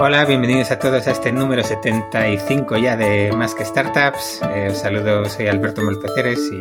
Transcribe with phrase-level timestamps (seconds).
[0.00, 4.40] Hola, bienvenidos a todos a este número 75 ya de Más que Startups.
[4.54, 6.60] Eh, os saludo, soy Alberto Molpeceres y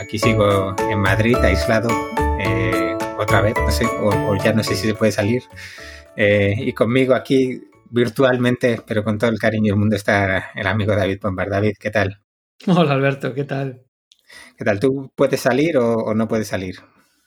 [0.00, 1.88] aquí sigo en Madrid, aislado,
[2.38, 5.42] eh, otra vez, no sé, o, ya no sé si se puede salir.
[6.14, 10.94] Eh, y conmigo aquí virtualmente, pero con todo el cariño del mundo, está el amigo
[10.94, 11.50] David Pombar.
[11.50, 12.22] David, ¿qué tal?
[12.68, 13.82] Hola Alberto, ¿qué tal?
[14.56, 14.78] ¿Qué tal?
[14.78, 16.76] ¿Tú puedes salir o no puedes salir?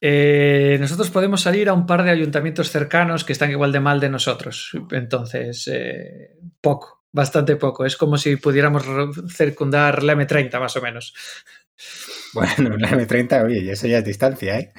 [0.01, 3.99] Eh, nosotros podemos salir a un par de ayuntamientos cercanos que están igual de mal
[3.99, 4.71] de nosotros.
[4.91, 7.85] Entonces, eh, poco, bastante poco.
[7.85, 8.85] Es como si pudiéramos
[9.29, 11.13] circundar la M30 más o menos.
[12.33, 14.73] Bueno, la M30, oye, eso ya es distancia, ¿eh?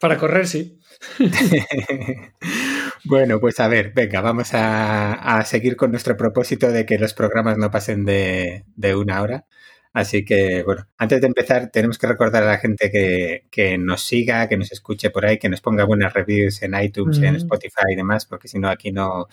[0.00, 0.80] Para correr, sí.
[3.04, 7.56] bueno, pues a ver, venga, vamos a, seguir con nuestro propósito de que los programas
[7.58, 9.46] no pasen de, de una hora.
[9.94, 14.48] Así que, bueno, antes de empezar, tenemos que recordar a la gente que, nos siga,
[14.48, 17.94] que nos escuche por ahí, que nos ponga buenas reviews en iTunes, en Spotify y
[17.94, 19.28] demás, porque si no, aquí no,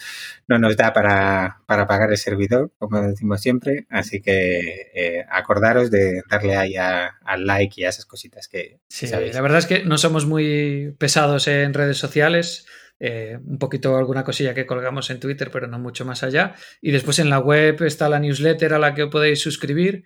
[0.47, 3.87] no nos da para, pagar el servidor, como decimos siempre.
[3.89, 8.77] Así que eh, acordaros de darle ahí al like y a esas cositas que.
[8.87, 12.67] Sí, la verdad es que no somos muy pesados en redes sociales.
[12.99, 16.53] Eh, un poquito alguna cosilla que colgamos en Twitter, pero no mucho más allá.
[16.81, 20.03] Y después en la web está la newsletter a la que podéis suscribir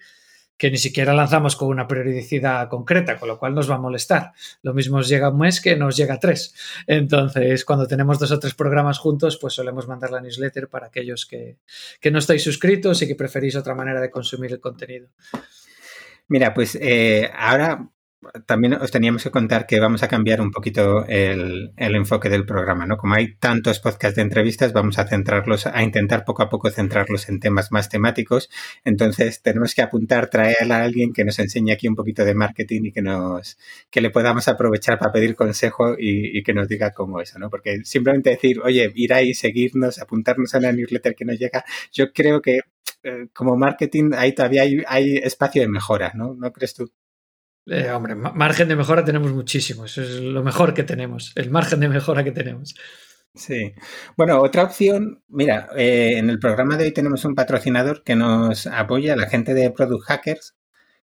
[0.57, 4.31] que ni siquiera lanzamos con una periodicidad concreta, con lo cual nos va a molestar.
[4.61, 6.53] Lo mismo os llega un mes que nos llega tres.
[6.87, 11.25] Entonces, cuando tenemos dos o tres programas juntos, pues solemos mandar la newsletter para aquellos
[11.25, 11.57] que,
[11.99, 15.09] que no estáis suscritos y que preferís otra manera de consumir el contenido.
[16.27, 17.89] Mira, pues eh, ahora
[18.45, 22.85] también os teníamos que contar que vamos a cambiar un poquito el, enfoque del programa,
[22.85, 22.97] ¿no?
[22.97, 27.29] Como hay tantos podcasts de entrevistas, vamos a centrarlos, a intentar poco a poco centrarlos
[27.29, 28.49] en temas más temáticos.
[28.83, 32.81] Entonces, tenemos que apuntar, traer a alguien que nos enseñe aquí un poquito de marketing
[32.85, 33.57] y que nos,
[33.89, 37.49] que le podamos aprovechar para pedir consejo y, que nos diga cómo eso, ¿no?
[37.49, 42.11] Porque simplemente decir, oye, ir ahí, seguirnos, apuntarnos a la newsletter que nos llega, yo
[42.13, 42.59] creo que
[43.03, 46.35] eh, como marketing ahí todavía hay, hay espacio de mejora, ¿no?
[46.35, 46.91] ¿No crees tú?
[47.67, 49.85] Eh, hombre, margen de mejora tenemos muchísimo.
[49.85, 51.31] Eso es lo mejor que tenemos.
[51.35, 52.75] El margen de mejora que tenemos.
[53.33, 53.73] Sí.
[54.15, 58.65] Bueno, otra opción, mira, eh, en el programa de hoy tenemos un patrocinador que nos
[58.67, 60.55] apoya, la gente de Product Hackers,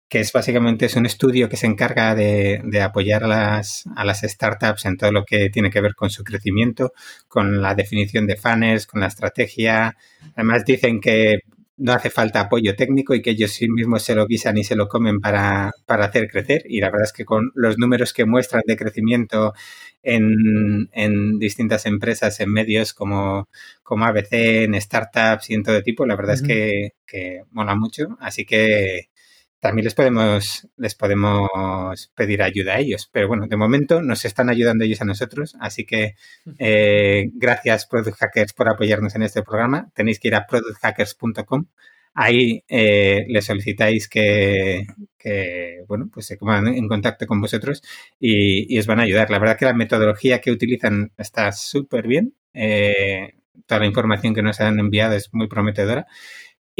[0.07, 4.21] que es básicamente es un estudio que se encarga de, apoyar a las, a las
[4.21, 6.93] startups en todo lo que tiene que ver con su crecimiento,
[7.27, 9.97] con la definición de funnels, con la estrategia.
[10.35, 11.41] Además dicen que
[11.79, 14.75] no hace falta apoyo técnico y que ellos sí mismos se lo guisan y se
[14.75, 16.63] lo comen para, hacer crecer.
[16.67, 19.53] Y la verdad es que con los números que muestran de crecimiento
[20.03, 23.49] en, distintas empresas, en medios como,
[23.83, 28.17] como ABC, en startups y en todo tipo, la verdad es que, que mola mucho.
[28.19, 29.09] Así que
[29.59, 33.09] también les podemos, les podemos pedir ayuda a ellos.
[33.11, 35.55] Pero bueno, de momento nos están ayudando ellos a nosotros.
[35.59, 36.15] Así que
[36.59, 39.89] eh, gracias Product Hackers por apoyarnos en este programa.
[39.93, 41.65] Tenéis que ir a producthackers.com.
[42.13, 44.85] Ahí eh, les solicitáis que,
[45.87, 47.81] bueno, pues se pongan en contacto con vosotros
[48.19, 49.29] y, os van a ayudar.
[49.29, 52.33] La verdad que la metodología que utilizan está súper bien.
[52.53, 53.35] Eh,
[53.67, 56.07] toda la información que nos han enviado es muy prometedora.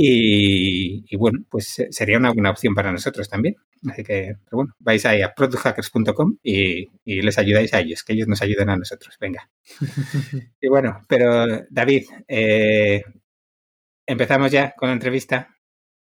[0.02, 3.58] Y, bueno, pues sería una buena opción para nosotros también.
[3.92, 8.14] Así que, pero bueno, vais ahí a producthackers.com y, y, les ayudáis a ellos, que
[8.14, 9.18] ellos nos ayuden a nosotros.
[9.20, 9.50] Venga.
[10.62, 13.04] y bueno, pero David, eh,
[14.06, 15.50] empezamos ya con la entrevista.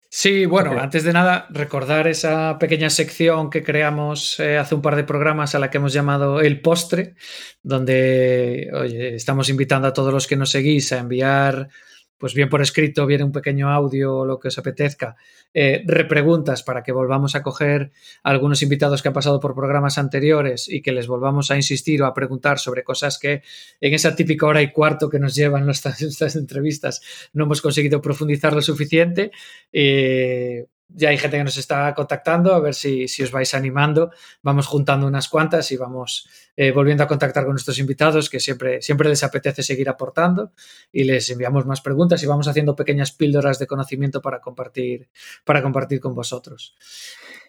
[0.09, 4.96] Sí, bueno, antes de nada, recordar esa pequeña sección que creamos eh, hace un par
[4.96, 7.13] de programas a la que hemos llamado El Postre,
[7.62, 11.69] donde oye, estamos invitando a todos los que nos seguís a enviar
[12.18, 15.16] pues bien por escrito, bien un pequeño audio o lo que os apetezca,
[15.53, 17.92] eh, repreguntas para que volvamos a coger
[18.24, 22.02] a algunos invitados que han pasado por programas anteriores y que les volvamos a insistir
[22.02, 23.42] o a preguntar sobre cosas que
[23.81, 26.02] en esa típica hora y cuarto que nos llevan nuestras,
[26.36, 27.02] entrevistas
[27.34, 29.32] no hemos conseguido profundizar lo suficiente.
[29.72, 34.12] Eh, ya hay gente que nos está contactando, a ver si, os vais animando.
[34.41, 38.82] Vamos juntando unas cuantas y vamos eh, volviendo a contactar con nuestros invitados, que siempre,
[38.82, 40.52] siempre les apetece seguir aportando
[40.91, 45.09] y les enviamos más preguntas y vamos haciendo pequeñas píldoras de conocimiento para compartir,
[45.43, 46.76] para compartir con vosotros.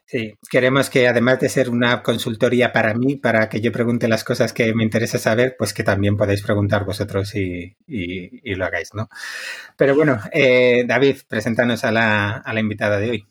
[0.09, 4.23] Sí, queremos que además de ser una consultoría para mí, para que yo pregunte las
[4.23, 7.77] cosas que me interesa saber, pues que también podáis preguntar vosotros y,
[8.55, 9.09] lo hagáis, ¿no?
[9.77, 13.27] Pero bueno, eh, David, preséntanos a la, a la invitada de hoy.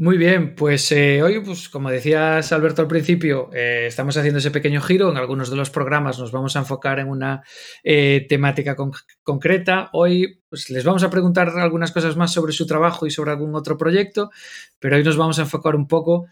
[0.00, 4.50] Muy bien, pues eh, hoy, pues como decías Alberto al principio, eh, estamos haciendo ese
[4.50, 5.10] pequeño giro.
[5.10, 7.42] En algunos de los programas nos vamos a enfocar en una
[7.84, 8.74] eh, temática
[9.22, 9.90] concreta.
[9.92, 13.54] Hoy pues, les vamos a preguntar algunas cosas más sobre su trabajo y sobre algún
[13.54, 14.30] otro proyecto,
[14.78, 16.28] pero hoy nos vamos a enfocar un poco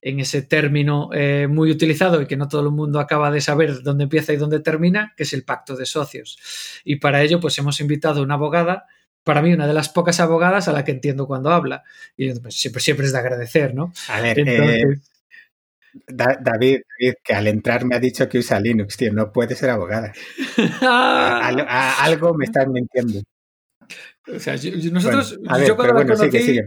[0.00, 3.82] en ese término eh, muy utilizado y que no todo el mundo acaba de saber
[3.82, 6.38] dónde empieza y dónde termina, que es el pacto de socios.
[6.84, 8.86] Y para ello, pues hemos invitado a una abogada,
[9.24, 11.84] para mí una de las pocas abogadas a la que entiendo cuando habla.
[12.16, 13.92] Y pues, siempre, siempre es de agradecer, ¿no?
[14.08, 15.00] A ver, eh,
[16.06, 16.82] David,
[17.22, 20.12] que al entrar me ha dicho que usa Linux, tío, no puede ser abogada.
[22.00, 23.22] algo me estás mintiendo.
[24.28, 24.54] O sea,
[24.92, 26.58] nosotros, yo cuando la conocí,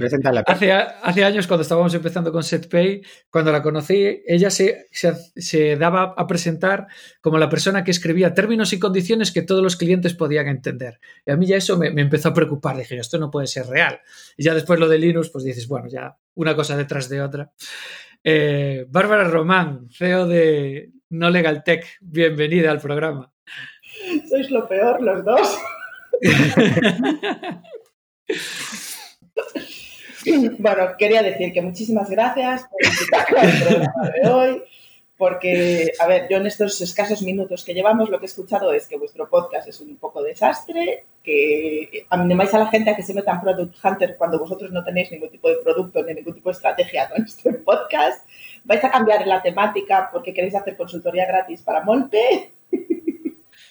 [0.48, 6.16] hace, hace, años cuando estábamos empezando con SetPay, cuando la conocí, ella se, se, daba
[6.18, 6.88] a presentar
[7.22, 11.00] como la persona que escribía términos y condiciones que todos los clientes podían entender.
[11.28, 12.76] Y a mí ya eso me, empezó a preocupar.
[12.76, 14.00] Dije, esto no puede ser real.
[14.36, 17.52] Y ya después lo de Linux, pues dices, bueno, ya una cosa detrás de otra.
[18.24, 23.32] Eh, Bárbara Román, CEO de No Legal Tech, bienvenida al programa.
[24.28, 25.58] Sois lo peor los dos.
[30.60, 34.63] bueno, quería decir que muchísimas gracias por invitarme al programa de hoy,
[35.18, 38.88] porque, a ver, yo en estos escasos minutos que llevamos lo que he escuchado es
[38.88, 43.13] que vuestro podcast es un poco desastre, que animáis a la gente a que se
[43.13, 46.54] metan Product Hunter cuando vosotros no tenéis ningún tipo de producto ni ningún tipo de
[46.54, 48.27] estrategia con este podcast,
[48.63, 52.53] vais a cambiar la temática porque queréis hacer consultoría gratis para Molpe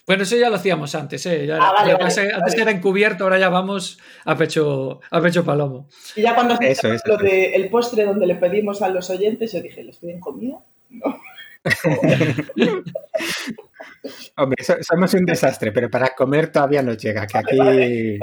[0.07, 1.49] bueno, eso ya lo hacíamos antes, ¿eh?
[1.53, 5.89] Ah, antes era encubierto, ahora ya vamos a pecho, a pecho palomo.
[6.17, 9.85] Y ya cuando eso, lo del postre donde le pedimos a los oyentes, yo dije,
[9.85, 10.59] ¿les piden comida?
[10.91, 11.21] No.
[14.37, 18.19] Hombre, somos un desastre, pero para comer todavía no llega, que aquí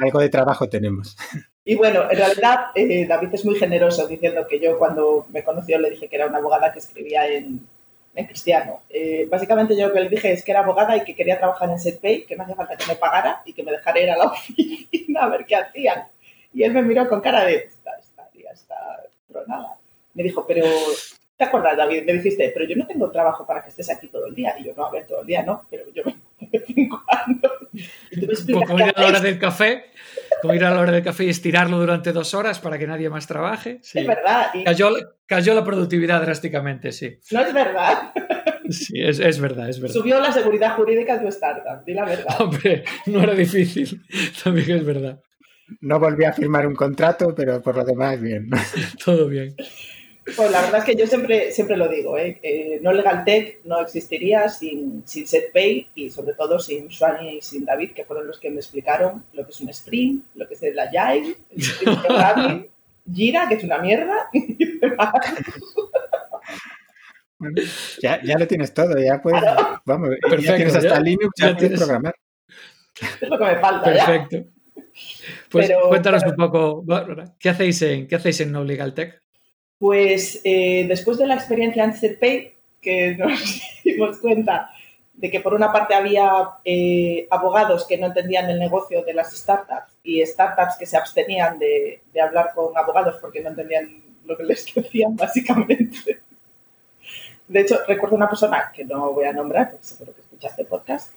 [0.00, 1.16] algo de trabajo tenemos.
[1.64, 5.78] Y bueno, en realidad eh, David es muy generoso diciendo que yo cuando me conoció
[5.78, 7.66] le dije que era una abogada que escribía en,
[8.18, 8.82] en cristiano.
[8.90, 11.70] Eh, básicamente yo lo que le dije es que era abogada y que quería trabajar
[11.70, 14.16] en SetPay, que no hacía falta que me pagara y que me dejara ir a
[14.16, 16.08] la oficina a ver qué hacían.
[16.52, 19.76] Y él me miró con cara de, está, está, está tronada.
[20.14, 20.66] Me dijo, pero,
[21.36, 22.04] ¿te acuerdas, David?
[22.06, 24.56] Me dijiste, pero yo no tengo trabajo para que estés aquí todo el día.
[24.58, 26.16] Y yo, no, a ver, todo el día no, pero yo me
[26.50, 26.88] de.
[28.10, 29.84] Y tú me a la hora del café
[30.40, 33.10] como ir a la hora del café y estirarlo durante dos horas para que nadie
[33.10, 33.80] más trabaje.
[33.82, 34.48] Es verdad.
[34.64, 34.90] Cayó,
[35.26, 37.18] cayó, la productividad drásticamente, sí.
[37.30, 38.12] No es verdad.
[38.70, 39.94] Sí, es, es, verdad, es verdad.
[39.94, 42.26] Subió la seguridad jurídica de tu startup, di la verdad.
[42.40, 44.02] Hombre, no era difícil,
[44.44, 45.20] también es verdad.
[45.80, 48.48] No volví a firmar un contrato, pero por lo demás, bien.
[49.04, 49.54] Todo bien.
[50.36, 52.38] Pues la verdad es que yo siempre, siempre lo digo, ¿eh?
[52.42, 57.40] eh no Legal Tech no existiría sin, sin SetPay y sobre todo sin Suani y
[57.40, 60.54] sin David, que fueron los que me explicaron lo que es un Sprint, lo que
[60.54, 62.68] es el Agile, el Sprint Programming,
[63.14, 64.28] Gira, que es una mierda,
[68.02, 69.42] ya, ya lo tienes todo, ya puedes,
[69.84, 72.14] vamos, Perfecto, ya tienes hasta Linux, ya, puedes programar.
[73.20, 73.84] Es lo que me falta.
[73.84, 74.44] Perfecto.
[75.48, 76.84] Pues cuéntanos un poco,
[77.38, 79.22] ¿qué hacéis en, ¿qué hacéis en No Legal Tech?
[79.78, 84.70] Pues eh, después de la experiencia en SetPay, que nos dimos cuenta
[85.18, 89.36] de que por una parte había eh, abogados que no entendían el negocio de las
[89.36, 94.44] startups y startups que se abstenían de, hablar con abogados porque no entendían lo que
[94.44, 96.20] les decían, básicamente.
[97.48, 101.12] De hecho, recuerdo una persona que no voy a nombrar, porque seguro que escuchaste podcast,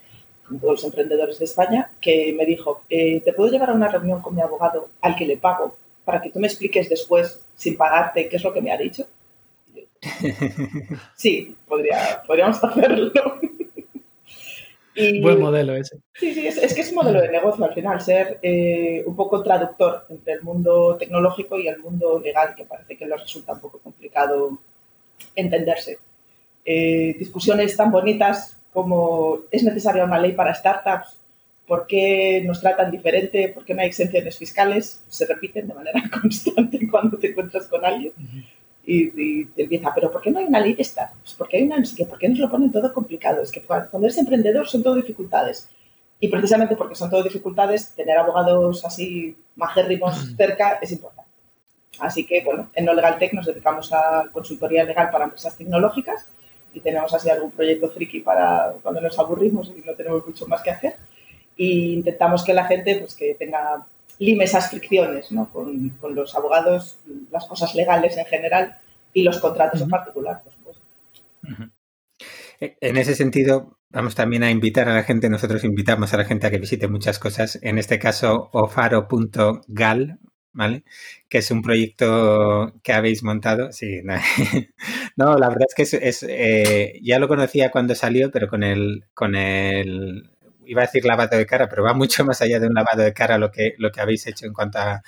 [0.48, 3.88] con todos los emprendedores de España, que me dijo, eh, ¿te puedo llevar a una
[3.88, 7.78] reunión con mi abogado al que le pago para que tú me expliques después, sin
[7.78, 9.06] pagarte, qué es lo que me ha dicho?
[11.16, 13.12] Sí, podría, podríamos hacerlo.
[15.22, 16.00] Buen modelo ese.
[16.16, 19.44] Sí, sí, es, que es un modelo de negocio al final, ser eh, un poco
[19.44, 23.62] traductor entre el mundo tecnológico y el mundo legal, que parece que nos resulta un
[23.62, 24.58] poco complicado
[25.36, 26.00] entenderse.
[26.66, 31.21] Eh, discusiones tan bonitas como es necesaria una ley para startups,
[31.72, 36.04] por qué nos tratan diferente, por qué no hay exenciones fiscales, se repiten de manera
[36.22, 38.12] constante cuando te encuentras con alguien.
[38.86, 41.14] Y, te empieza, pero ¿por qué no hay una ley de esta?
[41.22, 41.78] Pues porque hay una,
[42.10, 43.42] ¿por qué nos lo ponen todo complicado?
[43.42, 45.70] Es que cuando eres emprendedor son todo dificultades.
[46.20, 51.32] Y precisamente porque son todo dificultades, tener abogados así majérrimos cerca es importante.
[52.00, 56.28] Así que, bueno, en No Legal Tech nos dedicamos a consultoría legal para empresas tecnológicas
[56.74, 60.62] y tenemos así algún proyecto friki para cuando nos aburrimos y no tenemos mucho más
[60.62, 61.11] que hacer.
[61.64, 63.86] Y intentamos que la gente pues, que tenga
[64.18, 65.48] lime esas fricciones ¿no?
[65.52, 66.98] con, con, los abogados,
[67.30, 68.80] las cosas legales en general
[69.14, 70.84] y los contratos en particular, por supuesto.
[72.60, 76.26] E, en ese sentido, vamos también a invitar a la gente, nosotros invitamos a la
[76.26, 80.18] gente a que visite muchas cosas, en este caso ofaro.gal,
[80.54, 80.84] ¿vale?
[81.30, 83.72] Que es un proyecto que habéis montado.
[83.72, 84.02] Sí,
[85.16, 89.06] no, la verdad es que es, eh, ya lo conocía cuando salió, pero con el,
[89.14, 90.31] con el
[90.72, 93.14] iba a decir lavado de cara, pero va mucho más allá de un lavado de
[93.14, 95.02] cara lo que, lo que habéis hecho en cuanto a,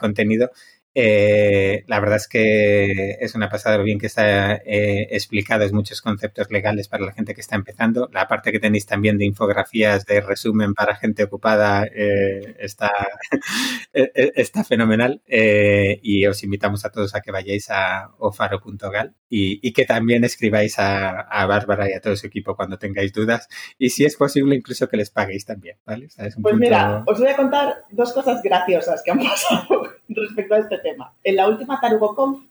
[0.00, 0.50] contenido.
[0.98, 6.00] Eh, la verdad es que es una pasada lo bien que está eh, explicados muchos
[6.00, 8.08] conceptos legales para la gente que está empezando.
[8.14, 12.90] La parte que tenéis también de infografías, de resumen para gente ocupada, eh, está,
[13.92, 15.20] está fenomenal.
[15.26, 20.78] y os invitamos a todos a que vayáis a ofaro.gal y, y, que también escribáis
[20.78, 23.48] a, a, Bárbara y a todo su equipo cuando tengáis dudas.
[23.76, 25.76] Y si es posible, incluso que les paguéis también.
[25.84, 26.08] ¿vale?
[26.40, 30.78] pues mira, os voy a contar dos cosas graciosas que han pasado respecto a este
[30.78, 30.85] tema.
[31.22, 32.46] En la última TarugoConf,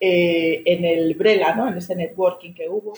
[0.00, 1.68] eh, en el Brela, ¿no?
[1.68, 2.94] en ese networking que hubo,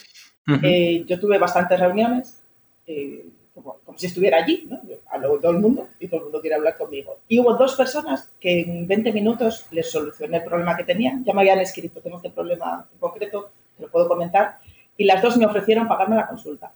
[0.62, 2.42] eh, yo tuve bastantes reuniones,
[2.86, 3.24] eh,
[3.54, 4.80] como, si estuviera allí, ¿no?
[5.10, 7.20] hablo con todo el mundo y todo el mundo quiere hablar conmigo.
[7.26, 11.32] Y hubo dos personas que en 20 minutos les solucioné el problema que tenían, ya
[11.32, 14.58] me habían escrito, tengo este problema en concreto, te lo puedo comentar,
[14.94, 16.70] y las dos me ofrecieron pagarme la consulta,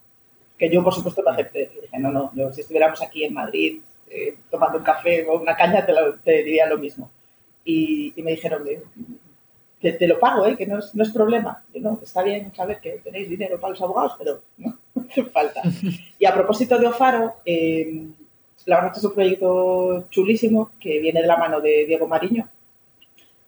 [0.57, 1.71] que yo por supuesto lo acepté.
[1.83, 3.83] dije, no, no, si estuviéramos aquí en Madrid
[4.49, 7.11] tomando un café o una caña, te, te diría lo mismo
[7.65, 8.63] y, me dijeron
[9.81, 10.57] que te lo pago, ¿eh?
[10.57, 11.63] que no es, no es problema.
[11.75, 14.79] no, está bien saber que tenéis dinero para los abogados, pero no,
[15.09, 15.63] hace falta.
[16.19, 18.07] Y a propósito de Ofaro, eh,
[18.67, 22.49] la verdad es un proyecto chulísimo que viene de la mano de Diego Mariño.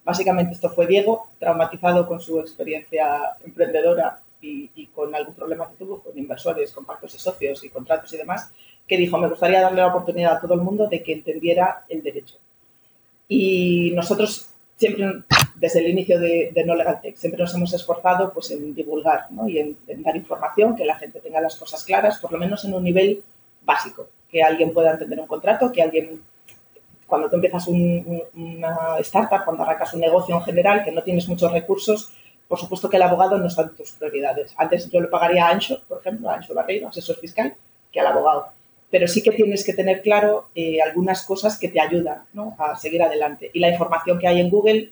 [0.04, 5.85] Básicamente esto fue Diego, traumatizado con su experiencia emprendedora y, y, con algún problema que
[5.85, 8.52] tuvo con inversores, con pactos y socios y contratos y demás,
[8.87, 12.02] que dijo, me gustaría darle la oportunidad a todo el mundo de que entendiera el
[12.02, 12.37] derecho.
[13.28, 15.23] Y nosotros siempre,
[15.56, 19.49] desde el inicio de, No Legal Tech, siempre nos hemos esforzado pues, en divulgar ¿no?
[19.49, 22.75] y en, dar información, que la gente tenga las cosas claras, por lo menos en
[22.75, 23.23] un nivel
[23.62, 26.23] básico, que alguien pueda entender un contrato, que alguien,
[27.06, 31.50] cuando tú empiezas una startup, cuando arrancas un negocio en general, que no tienes muchos
[31.50, 32.12] recursos,
[32.47, 34.54] por supuesto que el abogado no son tus prioridades.
[34.56, 37.54] Antes yo le pagaría a Ancho, por ejemplo, a Ancho Barreiro, asesor fiscal,
[37.90, 38.49] que al abogado
[38.96, 42.22] pero sí que tienes que tener claro eh, algunas cosas que te ayudan
[42.58, 43.50] a seguir adelante.
[43.52, 44.90] Y la información que hay en Google,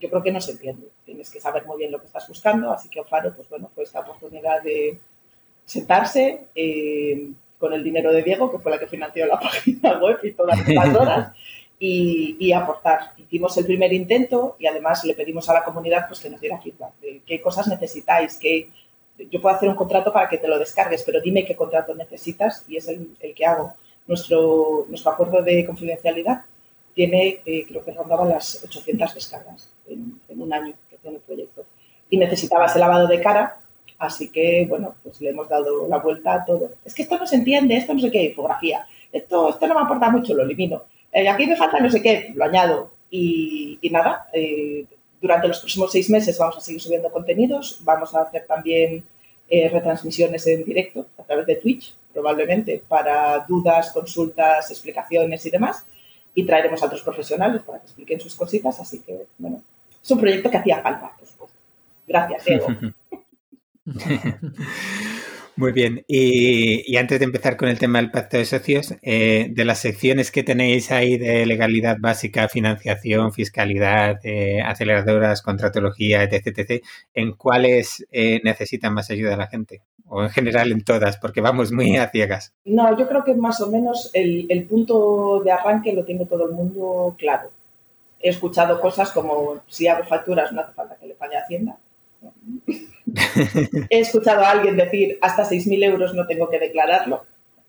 [0.00, 0.88] yo creo que no se entiende.
[1.04, 3.84] Tienes que saber muy bien lo que estás buscando, así que Ofaro, pues bueno, fue
[3.84, 4.98] esta oportunidad de
[5.66, 10.20] sentarse eh, con el dinero de Diego, que fue la que financió la página web
[10.22, 11.36] y todas las horas,
[11.78, 13.12] y, aportar.
[13.18, 16.62] Hicimos el primer intento y además le pedimos a la comunidad pues, que nos diera
[16.62, 18.70] feedback de qué cosas necesitáis, qué
[19.30, 22.64] yo puedo hacer un contrato para que te lo descargues, pero dime qué contrato necesitas
[22.68, 23.74] y es el, que hago.
[24.06, 26.42] Nuestro, nuestro acuerdo de confidencialidad
[26.94, 31.64] tiene, eh, creo que rondaba las 800 descargas en, un año que tiene el proyecto.
[32.10, 33.58] Y necesitaba ese lavado de cara,
[33.98, 36.70] así que, bueno, pues le hemos dado la vuelta a todo.
[36.84, 38.86] Es que esto no se entiende, esto no sé qué, infografía.
[39.12, 40.84] Esto, esto no me aporta mucho, lo elimino.
[41.12, 42.92] Eh, aquí me falta no sé qué, lo añado.
[43.10, 44.86] Y, nada, eh,
[45.20, 49.04] durante los próximos seis meses vamos a seguir subiendo contenidos, vamos a hacer también
[49.48, 55.84] eh, retransmisiones en directo a través de Twitch, probablemente, para dudas, consultas, explicaciones y demás.
[56.34, 58.78] Y traeremos a otros profesionales para que expliquen sus cositas.
[58.78, 59.62] Así que, bueno,
[60.02, 61.58] es un proyecto que hacía falta, por supuesto.
[62.06, 62.66] Gracias, Diego.
[65.58, 66.04] Muy bien.
[66.06, 70.30] Y, antes de empezar con el tema del pacto de socios, eh, de las secciones
[70.30, 76.80] que tenéis ahí de legalidad básica, financiación, fiscalidad, eh, aceleradoras, contratología, etc.,
[77.12, 79.82] ¿en cuáles eh, necesitan más ayuda la gente?
[80.06, 82.54] O en general en todas, porque vamos muy a ciegas.
[82.64, 86.46] No, yo creo que más o menos el, el punto de arranque lo tiene todo
[86.46, 87.50] el mundo claro.
[88.20, 91.78] He escuchado cosas como si hago facturas no hace falta que le pague Hacienda
[93.90, 97.24] He escuchado a alguien decir hasta 6.000 euros no tengo que declararlo.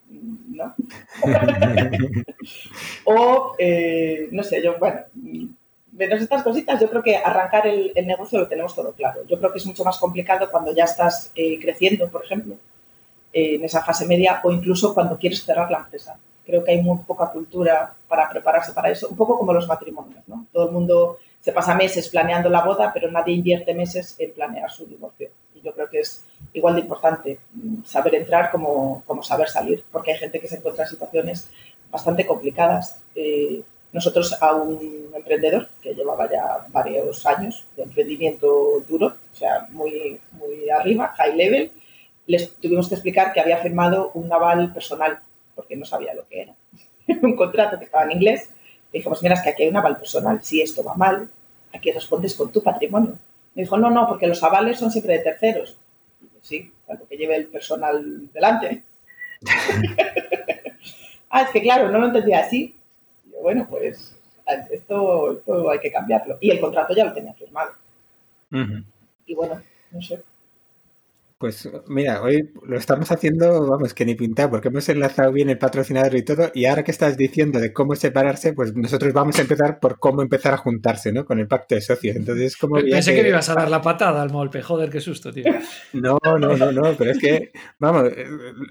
[0.09, 0.75] ¿No?
[3.05, 5.01] o, eh, no sé, yo, bueno,
[5.91, 9.21] menos estas cositas, yo creo que arrancar el, negocio lo tenemos todo claro.
[9.27, 12.57] Yo creo que es mucho más complicado cuando ya estás eh, creciendo, por ejemplo,
[13.31, 16.17] en esa fase media o incluso cuando quieres cerrar la empresa.
[16.45, 20.27] Creo que hay muy poca cultura para prepararse para eso, un poco como los matrimonios,
[20.27, 20.47] ¿no?
[20.51, 24.71] Todo el mundo se pasa meses planeando la boda, pero nadie invierte meses en planear
[24.71, 25.29] su divorcio.
[25.63, 26.23] Yo creo que es
[26.53, 30.57] igual de importante mm, saber entrar como, como saber salir, porque hay gente que se
[30.57, 31.49] encuentra en situaciones
[31.91, 33.01] bastante complicadas.
[33.15, 33.61] Eh,
[33.91, 40.19] nosotros a un emprendedor que llevaba ya varios años de emprendimiento duro, o sea, muy,
[40.33, 41.71] muy arriba, high level,
[42.27, 45.19] les tuvimos que explicar que había firmado un aval personal,
[45.55, 46.55] porque no sabía lo que era.
[47.23, 48.49] un contrato que estaba en inglés
[48.91, 50.39] dijimos, mira, es que aquí hay un aval personal.
[50.43, 51.29] Si esto va mal,
[51.73, 53.17] aquí respondes con tu patrimonio.
[53.55, 55.77] Me dijo, no, no, porque los avales son siempre de terceros.
[56.41, 58.83] sí, algo que lleve el personal delante.
[61.29, 62.75] ah, es que claro, no lo entendía así.
[63.41, 64.15] bueno, pues
[64.71, 66.37] esto, esto, hay que cambiarlo.
[66.41, 67.71] Y el contrato ya lo tenía firmado.
[69.25, 70.21] Y bueno, no sé.
[71.39, 75.57] Pues mira, hoy lo estamos haciendo, vamos, que ni pintar, porque hemos enlazado bien el
[75.57, 79.43] patrocinador y todo, y ahora que estás diciendo de cómo separarse, pues nosotros vamos a
[79.43, 81.23] empezar por cómo empezar a juntarse, ¿no?
[81.23, 82.17] Con el pacto de socios.
[82.17, 82.75] Entonces, como...
[82.75, 83.23] Pensé que...
[83.23, 85.45] me ibas a dar la patada al molpe, joder, qué susto, tío.
[85.93, 88.11] No, no, no, no, pero es que, vamos,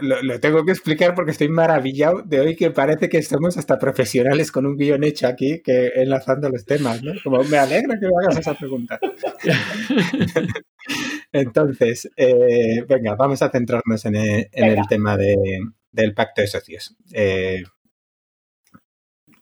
[0.01, 3.79] lo, lo, tengo que explicar porque estoy maravillado de hoy que parece que somos hasta
[3.79, 7.13] profesionales con un guion hecho aquí, que enlazando los temas, ¿no?
[7.25, 9.01] Como me alegra que me hagas esa pregunta.
[11.33, 16.97] Entonces, eh, venga, vamos a centrarnos en el, tema del pacto de socios.
[17.13, 17.63] Eh,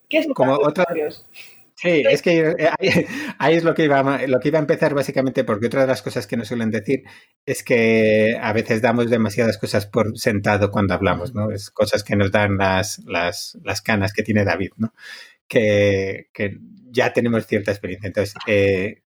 [0.08, 1.26] ¿Qué es el como pacto de socios?
[1.78, 2.70] Sí, es que eh,
[3.38, 6.00] ahí, es lo que, iba, lo que iba a empezar básicamente porque otra de las
[6.00, 7.04] cosas que nos suelen decir
[7.44, 11.50] es que a veces damos demasiadas cosas por sentado cuando hablamos, ¿no?
[11.50, 14.94] Es cosas que nos dan las, las, las canas que tiene David, ¿no?
[15.46, 16.56] Que, que
[16.90, 18.06] ya tenemos cierta experiencia.
[18.08, 19.02] Entonces, eh,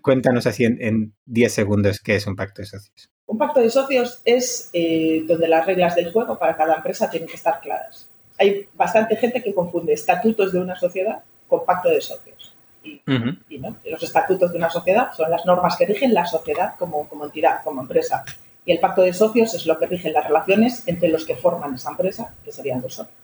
[0.00, 3.10] Cuéntanos así en 10 segundos qué es un pacto de socios.
[3.26, 7.28] Un pacto de socios es eh, donde las reglas del juego para cada empresa tienen
[7.28, 8.08] que estar claras.
[8.38, 12.54] Hay bastante gente que confunde estatutos de una sociedad con pacto de socios.
[12.82, 17.08] Y, no, los estatutos de una sociedad son las normas que rigen la sociedad como,
[17.08, 18.24] como entidad, como empresa.
[18.64, 21.74] Y el pacto de socios es lo que rige las relaciones entre los que forman
[21.74, 23.16] esa empresa, que serían los socios.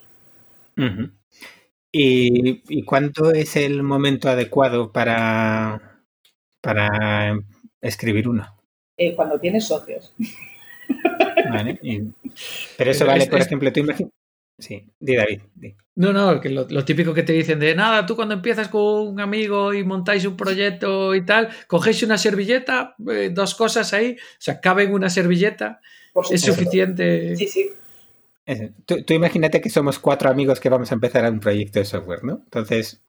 [1.92, 5.91] ¿Y, ¿Y cuánto es el momento adecuado para
[6.62, 7.38] para
[7.82, 8.56] escribir uno?
[8.96, 10.14] Eh, cuando tienes socios.
[11.50, 11.78] Vale.
[12.78, 14.12] pero eso vale, por ejemplo, tú imaginas.
[14.58, 15.40] Sí, di David.
[15.96, 19.20] No, no, que lo, típico que te dicen de nada, tú cuando empiezas con un
[19.20, 24.38] amigo y montáis un proyecto y tal, cogéis una servilleta, eh, dos cosas ahí, o
[24.38, 25.80] sea, cabe en una servilleta,
[26.30, 27.34] es suficiente.
[27.36, 27.70] Sí, sí.
[28.86, 32.22] Tú, tú, imagínate que somos cuatro amigos que vamos a empezar un proyecto de software,
[32.22, 32.42] ¿no?
[32.44, 33.02] Entonces,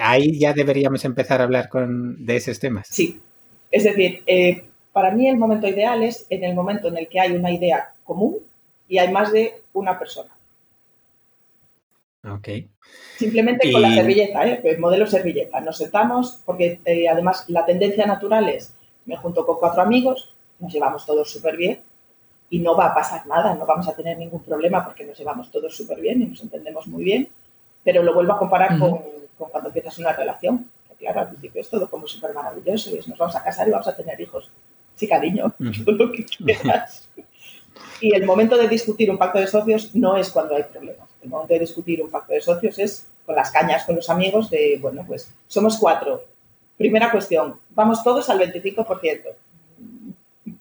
[0.00, 2.86] ahí ya deberíamos empezar a hablar con, de esos temas.
[2.90, 3.20] Sí,
[3.70, 7.20] es decir, eh, para mí el momento ideal es en el momento en el que
[7.20, 8.38] hay una idea común
[8.88, 10.30] y hay más de una persona.
[12.24, 12.48] Ok.
[13.16, 14.60] Simplemente con la servilleta, ¿eh?
[14.64, 15.60] el modelo servilleta.
[15.60, 20.72] Nos sentamos porque eh, además la tendencia natural es, me junto con cuatro amigos, nos
[20.72, 21.80] llevamos todos súper bien
[22.50, 25.50] y no va a pasar nada, no vamos a tener ningún problema porque nos llevamos
[25.50, 27.28] todos súper bien y nos entendemos muy bien,
[27.84, 29.00] pero lo vuelvo a comparar con
[29.36, 30.70] como cuando empiezas una relación.
[30.98, 33.88] claro, al principio es todo como súper maravilloso y nos vamos a casar y vamos
[33.88, 34.50] a tener hijos.
[34.94, 35.52] Sí, cariño,
[35.84, 37.08] todo lo que quieras.
[38.00, 41.08] Y el momento de discutir un pacto de socios no es cuando hay problemas.
[41.22, 44.48] El momento de discutir un pacto de socios es con las cañas, con los amigos
[44.50, 46.24] de, bueno, pues somos cuatro.
[46.78, 49.22] Primera cuestión, vamos todos al 25%.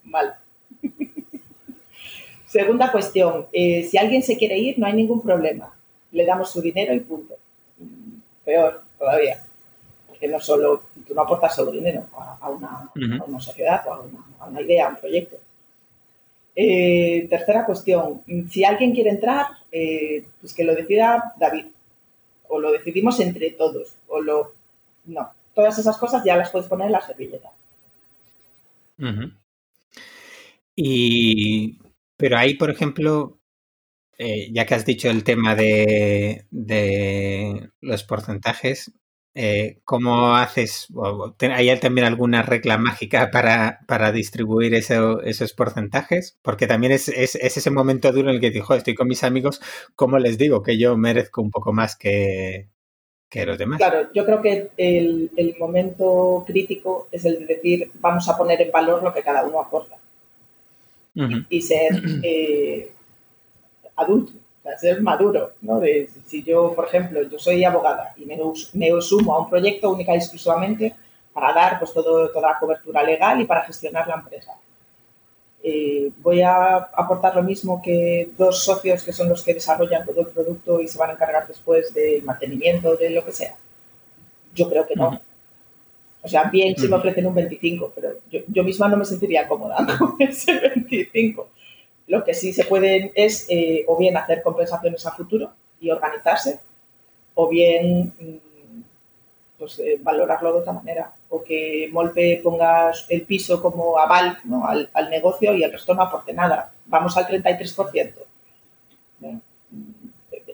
[0.03, 0.35] Mal.
[2.45, 5.77] Segunda cuestión, eh, si alguien se quiere ir, no hay ningún problema.
[6.11, 7.37] Le damos su dinero y punto
[8.45, 9.43] peor todavía,
[10.07, 13.93] porque no solo, tú no aportas solo dinero a, una, sociedad o
[14.39, 15.37] a una, idea, a un proyecto.
[16.55, 21.65] Eh, tercera cuestión, si alguien quiere entrar, eh, pues que lo decida David,
[22.47, 24.53] o lo decidimos entre todos, o lo...
[25.05, 27.51] No, todas esas cosas ya las puedes poner en la servilleta.
[30.75, 31.79] Y,
[32.17, 33.37] pero ahí, por ejemplo,
[34.17, 36.45] eh, ya que has dicho el tema de,
[37.81, 38.93] los porcentajes,
[39.33, 40.87] eh, ¿cómo haces?
[41.51, 46.39] ¿Hay también alguna regla mágica para, para distribuir esos porcentajes?
[46.41, 49.61] Porque también es, ese momento duro en el que digo, estoy con mis amigos,
[49.95, 52.69] ¿cómo les digo que yo merezco un poco más que,
[53.33, 53.79] los demás?
[53.79, 58.71] Claro, yo creo que el, momento crítico es el de decir, vamos a poner en
[58.71, 59.97] valor lo que cada uno aporta.
[61.49, 61.91] y, ser
[62.23, 62.94] eh,
[63.95, 64.33] adulto,
[64.77, 65.79] ser maduro, ¿no?
[65.79, 68.37] De, si yo, por ejemplo, yo soy abogada y me,
[68.73, 70.95] me sumo a un proyecto única y exclusivamente
[71.33, 74.53] para dar pues, todo, toda la cobertura legal y para gestionar la empresa.
[75.63, 80.21] Eh, voy a aportar lo mismo que dos socios que son los que desarrollan todo
[80.21, 83.55] el producto y se van a encargar después del mantenimiento, de lo que sea.
[84.53, 85.19] Yo creo que no.
[86.21, 89.47] O sea, bien si me ofrecen un 25, pero yo, yo misma no me sentiría
[89.47, 91.49] cómoda con ese 25.
[92.07, 96.59] Lo que sí se puede es eh, o bien hacer compensaciones a futuro y organizarse,
[97.33, 98.81] o bien mm,
[99.57, 101.11] pues, eh, valorarlo de otra manera.
[101.29, 104.37] O que Molpe pongas el piso como aval
[104.93, 106.71] al, negocio y el resto no aporte nada.
[106.85, 108.13] Vamos al 33%.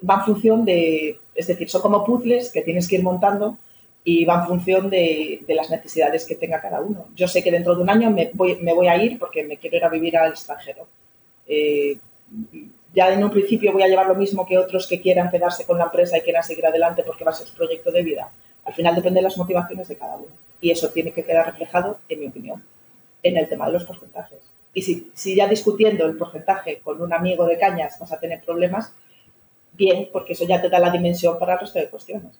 [0.09, 3.57] va en función de, es decir, son como puzzles que tienes que ir montando
[4.03, 7.09] y va en función de, las necesidades que tenga cada uno.
[7.13, 9.57] Yo sé que dentro de un año me voy, me voy a ir porque me
[9.57, 10.87] quiero ir a vivir al extranjero
[11.47, 11.97] eh,
[12.93, 15.77] ya en un principio voy a llevar lo mismo que otros que quieran quedarse con
[15.77, 18.31] la empresa y quieran seguir adelante porque va a ser su proyecto de vida.
[18.65, 20.27] Al final depende de las motivaciones de cada uno.
[20.59, 22.63] Y eso tiene que quedar reflejado, en mi opinión,
[23.23, 24.39] en el tema de los porcentajes.
[24.73, 28.93] Y si, ya discutiendo el porcentaje con un amigo de cañas vas a tener problemas,
[29.73, 32.39] bien, porque eso ya te da la dimensión para el resto de cuestiones.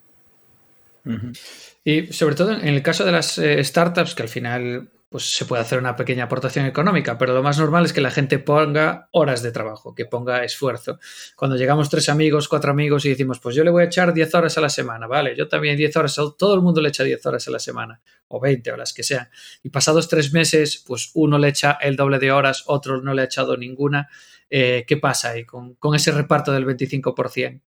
[1.84, 5.44] Y sobre todo en el caso de las eh, startups, que al final pues se
[5.44, 9.10] puede hacer una pequeña aportación económica, pero lo más normal es que la gente ponga
[9.12, 11.00] horas de trabajo, que ponga esfuerzo.
[11.36, 14.34] Cuando llegamos tres amigos, cuatro amigos y decimos, pues yo le voy a echar 10
[14.36, 17.26] horas a la semana, vale, yo también 10 horas, todo el mundo le echa 10
[17.26, 19.28] horas a la semana, o 20 o las que sean.
[19.64, 23.24] Y pasados tres meses, pues uno le echa el doble de horas, otro no le
[23.24, 24.08] ha echado ninguna.
[24.50, 27.60] Eh, ¿Qué pasa ahí con, con ese reparto del 25%?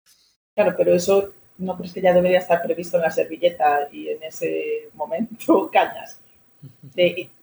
[0.54, 4.22] Claro, pero eso no crees que ya debería estar previsto en la servilleta y en
[4.22, 6.22] ese momento cañas.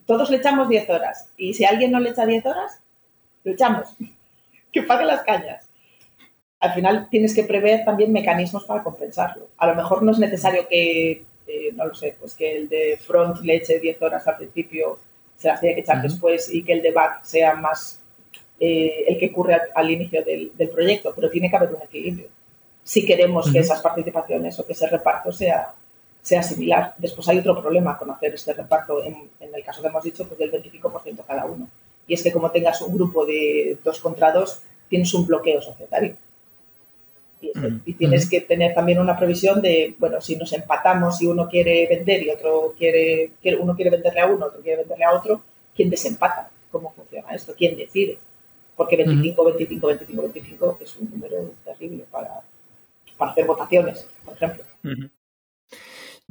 [0.05, 2.81] Todos le echamos 10 horas y si alguien no le echa 10 horas,
[3.43, 3.95] le echamos.
[4.71, 5.67] que pague las cañas.
[6.59, 9.49] Al final tienes que prever también mecanismos para compensarlo.
[9.57, 12.97] A lo mejor no es necesario que, eh, no lo sé, pues que el de
[12.97, 14.99] front le eche 10 horas al principio,
[15.37, 17.99] se las tiene que echar después y que el de back sea más
[18.59, 22.27] eh, el que ocurre al, inicio del, proyecto, pero tiene que haber un equilibrio
[22.83, 25.73] si queremos que esas participaciones o que ese reparto sea,
[26.21, 26.93] sea similar.
[26.97, 30.39] Después hay otro problema con hacer este reparto, en, el caso que hemos dicho, pues
[30.39, 31.67] del 25% cada uno.
[32.07, 36.15] Y es que como tengas un grupo de dos contra dos, tienes un bloqueo societario.
[37.85, 41.87] Y, tienes que tener también una previsión de, bueno, si nos empatamos, si uno quiere
[41.87, 45.41] vender y otro quiere, uno quiere venderle a uno, otro quiere venderle a otro,
[45.75, 46.51] ¿quién desempata?
[46.71, 47.55] ¿Cómo funciona esto?
[47.57, 48.19] ¿Quién decide?
[48.75, 52.41] Porque 25, 25, 25, 25 es un número terrible para,
[53.17, 54.63] para hacer votaciones, por ejemplo.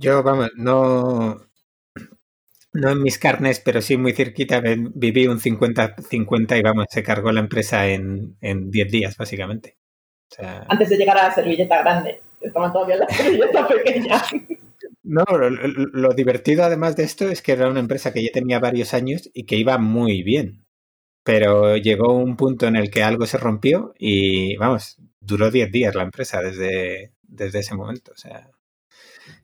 [0.00, 1.42] Yo, vamos, no,
[2.72, 4.62] no en mis carnes, pero sí muy cerquita,
[4.94, 9.76] viví un 50-50 y vamos, se cargó la empresa en, 10 días, básicamente.
[10.68, 14.22] Antes de llegar a la servilleta grande, estaban todavía en la servilleta pequeña.
[15.02, 18.94] No, lo, divertido además de esto es que era una empresa que ya tenía varios
[18.94, 20.64] años y que iba muy bien.
[21.24, 25.94] Pero llegó un punto en el que algo se rompió y, vamos, duró 10 días
[25.94, 28.12] la empresa desde, desde ese momento.
[28.12, 28.48] O sea,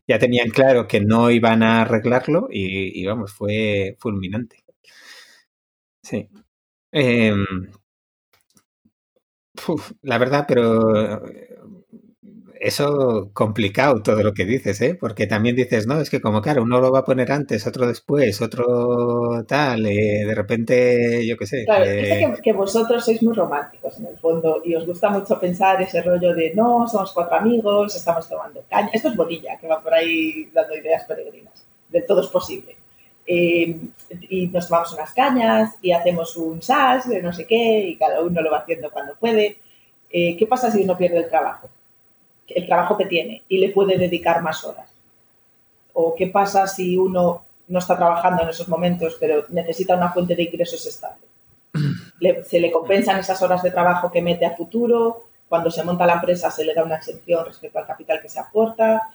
[0.06, 4.64] ya tenían claro que no iban a arreglarlo y, vamos, fue fulminante.
[6.02, 6.28] Sí.
[6.92, 7.46] Em,
[10.02, 11.22] la verdad, pero
[12.66, 14.96] eso complicado todo lo que dices, ¿eh?
[14.98, 17.86] Porque también dices, no, es que como claro, uno lo va a poner antes, otro
[17.86, 21.64] después, otro tal, eh, de repente, yo qué sé.
[21.64, 22.34] Claro, eh...
[22.42, 26.34] que, vosotros sois muy románticos en el fondo y os gusta mucho pensar ese rollo
[26.34, 28.90] de, no, somos cuatro amigos, estamos tomando caña.
[28.92, 31.66] Esto es Bonilla, que va por ahí dando ideas peregrinas.
[31.88, 32.76] De todo es posible.
[33.28, 33.76] Eh,
[34.28, 38.20] y nos tomamos unas cañas y hacemos un SAS de no sé qué y cada
[38.20, 39.58] uno lo va haciendo cuando puede.
[40.10, 41.68] Eh, ¿Qué pasa si uno pierde el trabajo?
[42.48, 44.90] El trabajo que tiene y le puede dedicar más horas.
[45.92, 50.36] ¿O qué pasa si uno no está trabajando en esos momentos, pero necesita una fuente
[50.36, 51.24] de ingresos estable?
[52.44, 56.14] se le compensan esas horas de trabajo que mete a futuro, cuando se monta la
[56.14, 59.10] empresa se le da una exención respecto al capital que se aporta.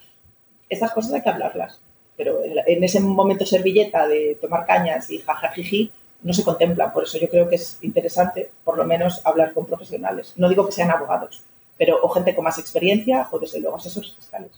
[0.69, 1.81] Estas cosas hay que hablarlas,
[2.15, 5.91] pero en ese momento servilleta de tomar cañas y jajajiji
[6.23, 6.93] no se contempla.
[6.93, 10.33] Por eso yo creo que es interesante, por lo menos, hablar con profesionales.
[10.37, 11.43] No digo que sean abogados,
[11.81, 14.51] pero o gente con más experiencia o desde luego asesores fiscales.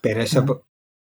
[0.00, 0.64] Pero eso,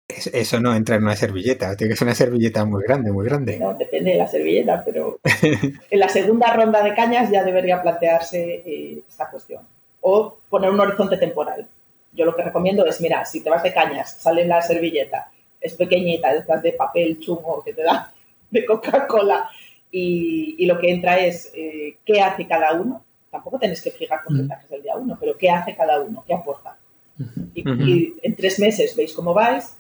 [0.09, 3.61] eso no entra en una servilleta, tiene que ser una servilleta muy grande, muy grande.
[3.61, 5.20] No, depende de la servilleta, pero
[5.52, 9.62] en la segunda ronda de cañas ya debería plantearse eh, esta cuestión.
[10.00, 11.68] O poner un horizonte temporal.
[12.12, 15.74] Yo lo que recomiendo es, mira, si te vas de cañas, sale la servilleta, es
[15.74, 18.12] pequeñita, detrás de papel chungo que te da
[18.50, 19.48] de Coca-Cola,
[19.92, 23.06] y, lo que entra es eh, qué hace cada uno
[23.37, 26.25] tampoco tenéis que fijar porcentajes del día uno, pero ¿qué hace cada uno?
[26.27, 26.77] ¿Qué aporta?
[27.55, 29.77] y, en tres meses veis cómo vais,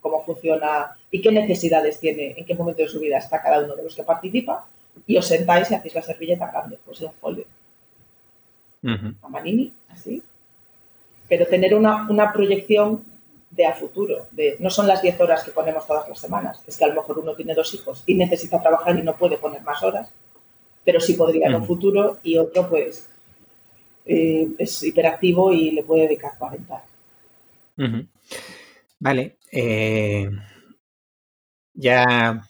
[0.00, 3.74] cómo funciona y qué necesidades tiene, en qué momento de su vida está cada uno
[3.74, 4.66] de los que participa
[5.06, 7.44] y os sentáis y hacéis la servilleta grande, pues en un folio.
[9.22, 10.22] A Manini, así.
[11.28, 13.04] Pero tener una, una proyección
[13.50, 16.76] de a futuro, de no son las 10 horas que ponemos todas las semanas, es
[16.76, 19.62] que a lo mejor uno tiene dos hijos y necesita trabajar y no puede poner
[19.62, 20.10] más horas,
[20.84, 23.08] pero sí podría en un futuro y otro pues
[24.06, 26.84] eh, es hiperactivo y le puede dedicar 40.
[28.98, 29.38] Vale.
[29.52, 30.28] Eh,
[31.74, 32.46] ya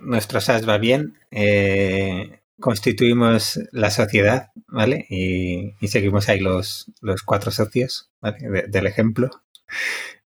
[0.00, 1.18] nuestro SAS va bien.
[1.30, 5.06] Eh, constituimos la sociedad, ¿vale?
[5.10, 8.64] Y, seguimos ahí los, los cuatro socios, ¿vale?
[8.68, 9.30] del ejemplo.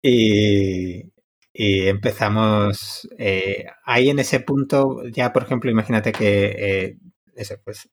[0.02, 1.04] Y,
[1.60, 6.96] y empezamos eh, ahí en ese punto, ya por ejemplo, imagínate que eh,
[7.64, 7.88] pues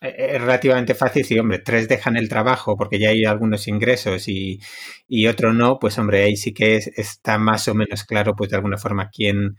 [0.00, 3.68] e, e, es relativamente fácil si, hombre, tres dejan el trabajo porque ya hay algunos
[3.68, 4.60] ingresos y,
[5.06, 8.56] y otro no, pues hombre, ahí sí que está más o menos claro, pues de
[8.56, 9.56] alguna forma, quién,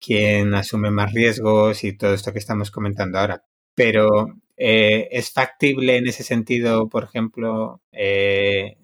[0.00, 3.42] quién asume más riesgos y todo esto que estamos comentando ahora.
[3.74, 8.76] Pero eh, ¿es factible en ese sentido, por ejemplo, eh,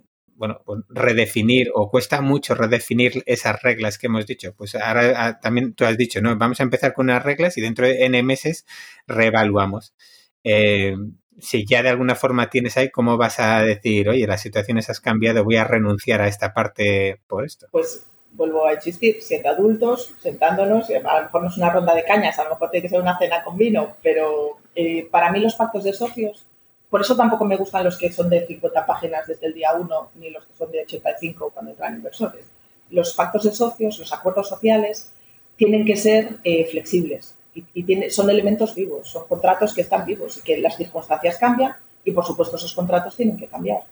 [0.42, 4.52] bueno, pues redefinir o cuesta mucho redefinir esas reglas que hemos dicho?
[4.56, 6.36] Pues ahora ah, también tú has dicho, ¿no?
[6.36, 8.66] Vamos a empezar con unas reglas y dentro de N meses
[9.06, 9.94] reevaluamos.
[10.42, 10.96] Eh,
[11.38, 14.98] si ya de alguna forma tienes ahí, ¿cómo vas a decir, oye, las situaciones has
[14.98, 17.68] cambiado, voy a renunciar a esta parte por esto?
[17.70, 22.02] Pues vuelvo a insistir, siendo adultos, sentándonos, a lo mejor no es una ronda de
[22.02, 25.38] cañas, a lo mejor tiene que ser una cena con vino, pero eh, para mí
[25.38, 26.48] los pactos de socios,
[26.92, 30.10] por eso tampoco me gustan los que son de 50 páginas desde el día 1,
[30.16, 32.44] ni los que son de 85 cuando entran inversores.
[32.90, 35.10] Los pactos de socios, los acuerdos sociales,
[35.56, 40.42] tienen que ser eh, flexibles y, son elementos vivos, son contratos que están vivos y
[40.42, 41.74] que las circunstancias cambian
[42.04, 43.84] y, por supuesto, esos contratos tienen que cambiar.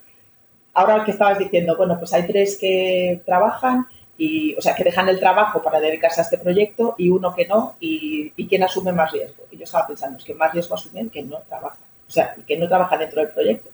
[0.74, 3.86] Ahora que estabas diciendo, bueno, pues hay tres que trabajan
[4.18, 7.46] y, o sea, que dejan el trabajo para dedicarse a este proyecto y uno que
[7.46, 9.44] no, y, quién asume más riesgo.
[9.50, 11.78] Y yo estaba pensando, es que más riesgo asumen que no trabaja,
[12.10, 13.70] o sea, que no trabaja dentro del proyecto,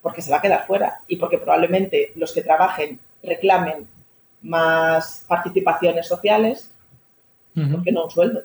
[0.00, 3.86] porque se va a quedar fuera y porque probablemente los que trabajen reclamen
[4.40, 6.70] más participaciones sociales,
[7.54, 8.44] porque no un sueldo.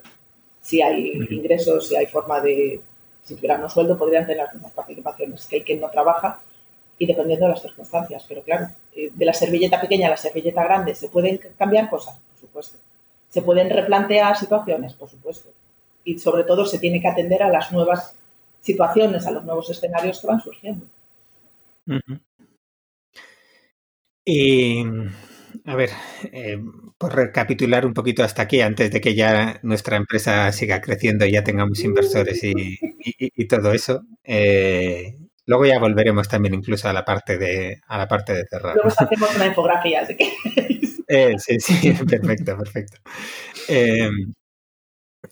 [0.61, 2.81] Si hay ingresos, si hay forma de,
[3.23, 6.41] si tuvieran un sueldo, podrían tener las mismas participaciones que el que no trabaja
[6.97, 8.25] y dependiendo de las circunstancias.
[8.27, 12.19] Pero claro, eh, de la servilleta pequeña a la servilleta grande, ¿se pueden cambiar cosas?
[12.31, 12.77] Por supuesto.
[13.29, 14.93] ¿Se pueden replantear situaciones?
[14.93, 15.49] Por supuesto.
[16.03, 18.13] Y sobre todo se tiene que atender a las nuevas
[18.61, 20.85] situaciones, a los nuevos escenarios que van surgiendo.
[24.25, 24.83] Y,
[25.65, 25.89] a ver,
[26.31, 26.59] eh,
[26.97, 31.31] por recapitular un poquito hasta aquí, antes de que ya nuestra empresa siga creciendo y
[31.31, 37.39] ya tengamos inversores y, todo eso, eh, Luego ya volveremos también incluso a la parte
[37.39, 38.75] de, a la parte de cerrar.
[38.75, 40.31] Luego hacemos una infografía, así que...
[41.11, 42.99] Eh, sí, sí, perfecto, perfecto.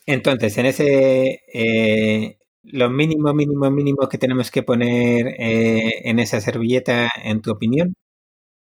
[0.08, 2.38] Entonces, en ese, eh,
[2.71, 7.93] lo mínimo, mínimo, mínimo que tenemos que poner eh, en esa servilleta, en tu opinión.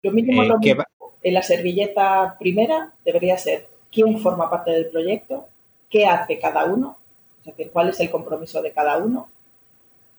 [0.02, 0.84] Lo mínimo, lo mínimo
[1.26, 5.48] en la servilleta primera debería ser quién forma parte del proyecto,
[5.90, 6.98] qué hace cada uno,
[7.40, 9.28] o sea, cuál es el compromiso de cada uno,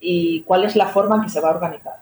[0.02, 2.02] y cuál es la forma en que se va a organizar.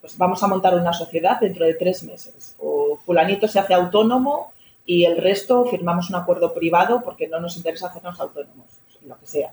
[0.00, 2.54] Pues vamos a montar una sociedad dentro de tres meses.
[2.58, 4.52] O fulanito se hace autónomo
[4.86, 8.66] y el resto firmamos un acuerdo privado porque no nos interesa hacernos autónomos,
[9.04, 9.52] lo que sea.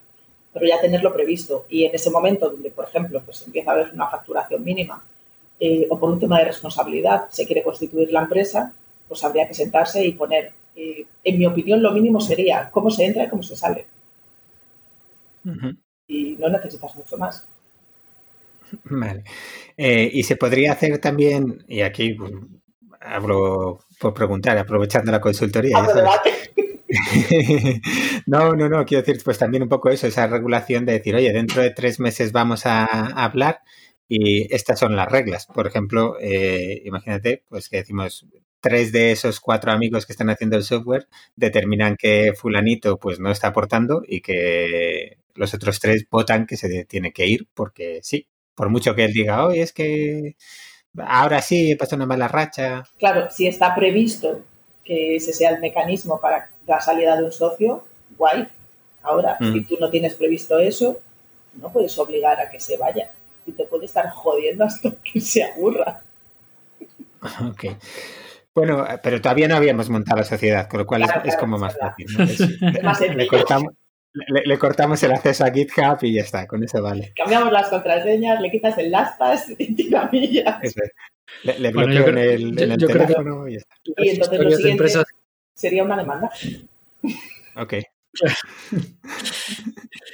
[0.55, 1.65] Pero ya tenerlo previsto.
[1.69, 5.03] Y en ese momento donde, por ejemplo, pues empieza a haber una facturación mínima
[5.59, 8.73] eh, o por un tema de responsabilidad se quiere constituir la empresa,
[9.07, 13.05] pues habría que sentarse y poner, eh, en mi opinión, lo mínimo sería cómo se
[13.05, 13.85] entra y cómo se sale.
[16.07, 17.45] Y no necesitas mucho más.
[18.85, 19.23] Vale.
[19.75, 22.31] Eh, y se podría hacer también, y aquí pues,
[23.01, 25.77] hablo por preguntar, aprovechando la consultoría.
[28.25, 31.31] no, no, no, quiero decir, pues también un poco eso, esa regulación de decir, oye,
[31.33, 32.85] dentro de tres meses vamos a,
[33.23, 33.59] hablar
[34.07, 35.47] y estas son las reglas.
[35.47, 38.25] Por ejemplo, eh, imagínate, pues que decimos,
[38.59, 43.29] tres de esos cuatro amigos que están haciendo el software determinan que fulanito pues no
[43.29, 48.27] está aportando y que los otros tres votan que se tiene que ir porque sí,
[48.55, 50.35] por mucho que él diga, hoy es que
[50.97, 52.83] ahora sí he pasado una mala racha.
[52.97, 54.43] Claro, si está previsto
[54.83, 57.83] que ese sea el mecanismo para la salida de un socio,
[58.17, 58.47] guay.
[59.01, 59.67] Ahora, si mm.
[59.67, 60.99] tú no tienes previsto eso,
[61.61, 63.11] no puedes obligar a que se vaya.
[63.45, 66.01] Y te puede estar jodiendo hasta que se aburra.
[67.49, 67.65] Ok.
[68.53, 72.05] Bueno, pero todavía no habíamos montado la sociedad, con lo cual es, como más fácil.
[72.77, 73.73] Es, más le, cortamos,
[74.13, 77.11] le, cortamos el acceso a GitHub y ya está, con eso vale.
[77.17, 80.73] Cambiamos las contraseñas, le quitas el LastPass y tiramillas.
[81.43, 83.75] Le, le bloqueo en el, en el teléfono y ya está.
[83.97, 84.89] Y entonces lo siguiente
[85.55, 86.29] sería una demanda.
[87.55, 87.73] Ok.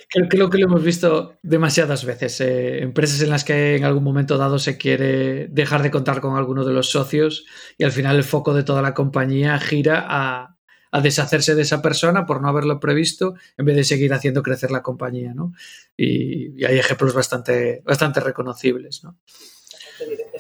[0.10, 2.42] Creo, que lo hemos visto demasiadas veces.
[2.42, 6.36] Eh, empresas en las que en algún momento dado se quiere dejar de contar con
[6.36, 7.46] alguno de los socios
[7.78, 10.58] y al final el foco de toda la compañía gira a,
[10.92, 14.72] a deshacerse de esa persona por no haberlo previsto en vez de seguir haciendo crecer
[14.72, 15.54] la compañía, ¿no?
[15.96, 19.18] Y, hay ejemplos bastante, bastante reconocibles, ¿no?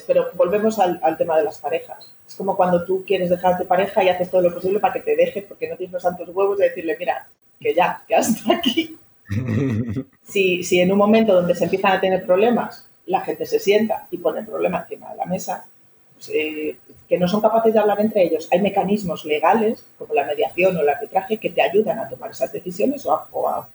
[0.08, 2.11] Pero volvemos al, tema de las parejas.
[2.32, 4.94] Es como cuando tú quieres dejar a tu pareja y haces todo lo posible para
[4.94, 7.28] que te deje porque no tienes los santos huevos de decirle, mira,
[7.60, 8.98] que ya, que hasta aquí.
[10.24, 14.08] si, si en un momento donde se empiezan a tener problemas, la gente se sienta
[14.12, 15.66] y pone el problema encima de la mesa,
[16.14, 16.78] pues, eh,
[17.10, 18.48] que no son capaces de hablar entre ellos.
[18.50, 22.54] Hay mecanismos legales, como la mediación o el arbitraje, que te ayudan a tomar esas
[22.54, 23.68] decisiones o a,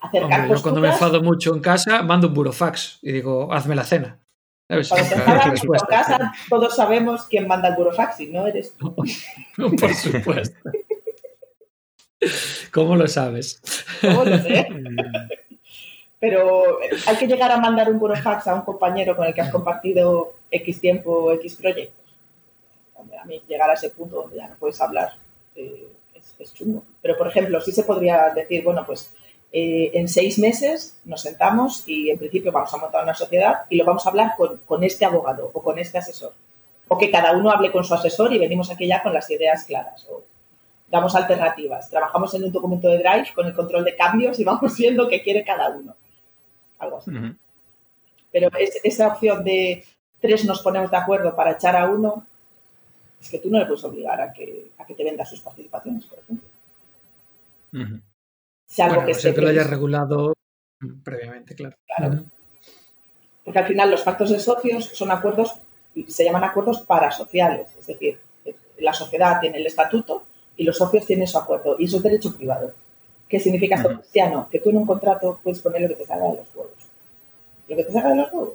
[0.00, 3.84] hacer Hombre, Cuando me enfado mucho en casa, mando un burofax y digo, hazme la
[3.84, 4.21] cena.
[4.88, 8.94] Cuando en casa, todos sabemos quién manda el burofax y no eres tú.
[9.80, 10.70] por supuesto.
[12.72, 13.60] ¿Cómo lo sabes?
[14.00, 14.68] ¿Cómo lo sé?
[16.20, 19.50] Pero hay que llegar a mandar un fax a un compañero con el que has
[19.50, 22.14] compartido X tiempo, X proyectos.
[22.96, 25.14] A mí llegar a ese punto donde ya no puedes hablar
[25.56, 26.84] eh, es, chungo.
[27.00, 29.12] Pero, por ejemplo, sí se podría decir, bueno, pues
[29.52, 33.76] eh, en seis meses nos sentamos y en principio vamos a montar una sociedad y
[33.76, 36.32] lo vamos a hablar con, con este abogado o con este asesor.
[36.88, 39.64] O que cada uno hable con su asesor y venimos aquí ya con las ideas
[39.64, 40.06] claras.
[40.10, 40.24] O
[40.92, 41.88] damos alternativas.
[41.88, 45.22] Trabajamos en un documento de Drive con el control de cambios y vamos viendo qué
[45.22, 45.96] quiere cada uno.
[46.78, 47.10] Algo así.
[48.30, 49.84] Pero es, esa opción de
[50.20, 52.26] tres nos ponemos de acuerdo para echar a uno,
[53.20, 56.06] es que tú no le puedes obligar a que, a que te venda sus participaciones,
[56.06, 56.48] por ejemplo.
[58.72, 60.32] Si algo que, se lo haya regulado
[61.04, 61.76] previamente, claro.
[61.94, 62.24] claro.
[63.44, 65.56] Porque al final los pactos de socios son acuerdos,
[66.08, 68.18] se llaman acuerdos parasociales, es decir,
[68.78, 70.22] la sociedad tiene el estatuto
[70.56, 72.72] y los socios tienen su acuerdo y eso es derecho privado.
[73.28, 74.48] ¿Qué significa esto, cristiano?
[74.50, 76.72] Que tú en un contrato puedes poner lo que te salga de los huevos.
[77.68, 78.54] Lo que te salga de los huevos.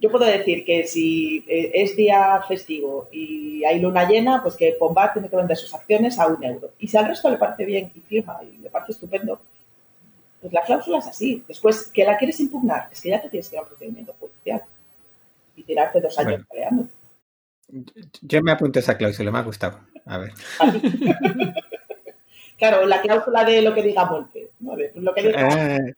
[0.00, 4.76] Yo puedo decir que si eh, es día festivo y hay luna llena, pues que
[4.78, 6.70] Pomba tiene que vender sus acciones a un euro.
[6.78, 9.40] Y si al resto le parece bien y firma y le parece estupendo,
[10.40, 11.44] pues la cláusula es así.
[11.48, 12.88] Después, ¿que la quieres impugnar?
[12.92, 14.62] Es que ya te tienes que ir a un procedimiento judicial
[15.56, 16.86] y tirarte dos años peleando.
[18.22, 19.80] Yo me apunto esa cláusula, me ha gustado.
[20.06, 20.32] A ver.
[22.56, 24.50] claro, la cláusula de lo que diga Molpe.
[24.94, 25.94] Lo que diga eh,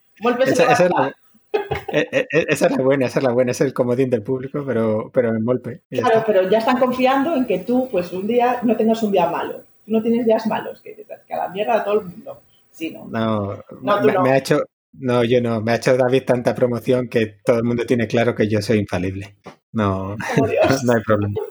[0.47, 1.15] esa, es la,
[1.53, 4.65] eh, eh, esa, es la, buena, esa es la buena, es el comodín del público,
[4.67, 5.83] pero, pero en Molpe.
[5.91, 9.29] Claro, pero ya están confiando en que tú, pues un día no tengas un día
[9.29, 9.63] malo.
[9.85, 10.95] Tú no tienes días malos, que,
[11.27, 12.43] que a la mierda a todo el mundo.
[12.71, 13.07] Sí, ¿no?
[13.07, 14.23] No, no, me, no.
[14.23, 15.61] me ha hecho, no, yo no.
[15.61, 18.79] Me ha hecho David tanta promoción que todo el mundo tiene claro que yo soy
[18.79, 19.37] infalible.
[19.73, 20.17] No,
[20.85, 21.35] no hay problema.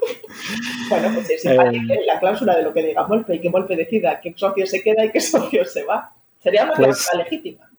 [0.89, 1.55] Bueno, pues es eh,
[2.07, 5.05] la cláusula de lo que diga Molpe y que Molpe decida qué socio se queda
[5.05, 6.15] y qué socio se va.
[6.39, 7.69] Sería una pues, cláusula legítima.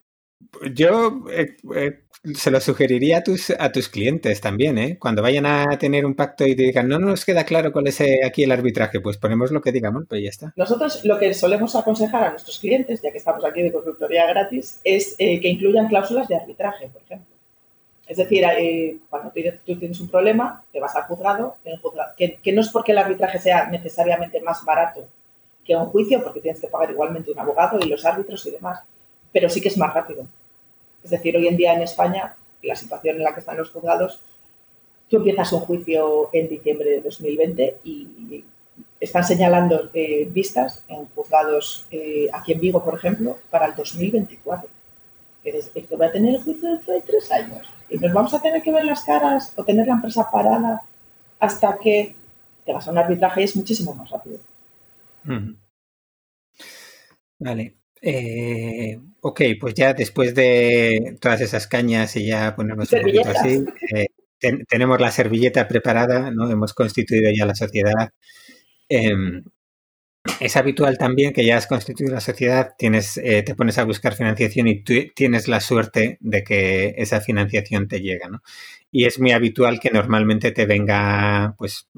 [0.72, 4.98] Yo eh, eh, se lo sugeriría a tus, a tus clientes también, ¿eh?
[4.98, 8.02] Cuando vayan a tener un pacto y te digan, no, nos queda claro cuál es
[8.24, 10.52] aquí el arbitraje, pues ponemos lo que diga Molpe y ya está.
[10.56, 14.80] Nosotros lo que solemos aconsejar a nuestros clientes, ya que estamos aquí de consultoría gratis,
[14.84, 17.30] es que incluyan cláusulas de arbitraje, por ejemplo.
[18.10, 19.30] Es decir, eh, cuando
[19.64, 21.58] tú, tienes un problema, te vas al juzgado,
[22.16, 25.06] que, no es porque el arbitraje sea necesariamente más barato
[25.64, 28.80] que un juicio, porque tienes que pagar igualmente un abogado y los árbitros y demás,
[29.32, 30.26] pero sí que es más rápido.
[31.02, 34.20] Es decir, hoy en día en España, la situación en la que están los juzgados,
[35.08, 38.44] tú empiezas un juicio en diciembre de 2020 y
[39.00, 44.68] están señalando eh, vistas en juzgados eh, aquí en Vigo, por ejemplo, para el 2024
[45.42, 48.34] que desde que va a tener el juicio dentro de tres años y nos vamos
[48.34, 50.82] a tener que ver las caras o tener la empresa parada
[51.38, 52.14] hasta que
[52.64, 54.38] te vas a un arbitraje es muchísimo más rápido.
[57.38, 57.79] Vale.
[58.02, 63.64] Eh, ok, pues ya después de todas esas cañas y ya ponernos un poquito así,
[63.94, 64.06] eh,
[64.68, 66.50] tenemos la servilleta preparada, ¿no?
[66.50, 68.10] Hemos constituido ya la sociedad.
[68.88, 69.44] Em,
[70.38, 74.14] es habitual también que ya has constituido la sociedad, tienes, eh, te pones a buscar
[74.14, 78.42] financiación y tú tienes la suerte de que esa financiación te llega, ¿no?
[78.90, 81.88] Y es muy habitual que normalmente te venga, pues,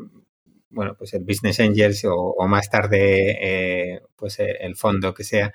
[0.70, 5.52] bueno, pues el Business Angels o, más tarde, eh, pues el fondo que sea.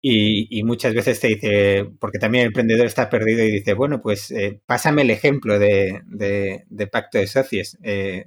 [0.00, 4.30] Y, muchas veces te dice, porque también el emprendedor está perdido y dice, bueno, pues
[4.30, 7.76] eh, pásame el ejemplo de, de, pacto de socios.